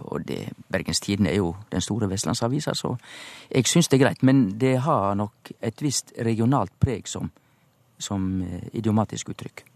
og 0.00 0.26
det, 0.28 0.52
Bergens 0.70 1.00
Tidende 1.00 1.30
er 1.30 1.40
jo 1.42 1.54
den 1.72 1.80
store 1.80 2.10
vestlandsavisa, 2.10 2.74
så 2.74 2.94
jeg 3.50 3.66
syns 3.66 3.88
det 3.88 3.98
er 3.98 4.04
greit. 4.04 4.22
Men 4.22 4.60
det 4.60 4.78
har 4.86 5.14
nok 5.14 5.52
et 5.62 5.82
visst 5.82 6.12
regionalt 6.18 6.72
preg 6.80 7.08
som, 7.08 7.30
som 7.98 8.42
eh, 8.42 8.70
idiomatisk 8.72 9.34
uttrykk. 9.34 9.69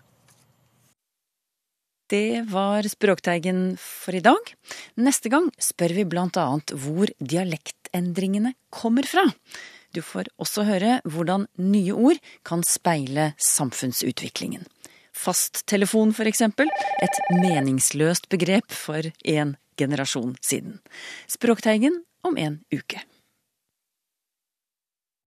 Det 2.06 2.44
var 2.50 2.82
Språkteigen 2.82 3.76
for 3.80 4.14
i 4.14 4.20
dag. 4.20 4.50
Neste 5.00 5.30
gang 5.32 5.46
spør 5.56 5.94
vi 5.96 6.04
blant 6.04 6.36
annet 6.36 6.74
hvor 6.76 7.08
dialektendringene 7.16 8.52
kommer 8.68 9.08
fra. 9.08 9.24
Du 9.96 10.02
får 10.04 10.28
også 10.36 10.66
høre 10.68 10.98
hvordan 11.08 11.46
nye 11.64 11.96
ord 11.96 12.20
kan 12.44 12.64
speile 12.66 13.30
samfunnsutviklingen. 13.40 14.66
Fasttelefon, 15.14 16.12
for 16.12 16.28
eksempel, 16.28 16.68
et 17.00 17.20
meningsløst 17.38 18.28
begrep 18.28 18.68
for 18.68 19.06
en 19.24 19.56
generasjon 19.80 20.34
siden. 20.44 20.80
Språkteigen 21.30 22.02
om 22.26 22.36
en 22.36 22.60
uke. 22.74 23.00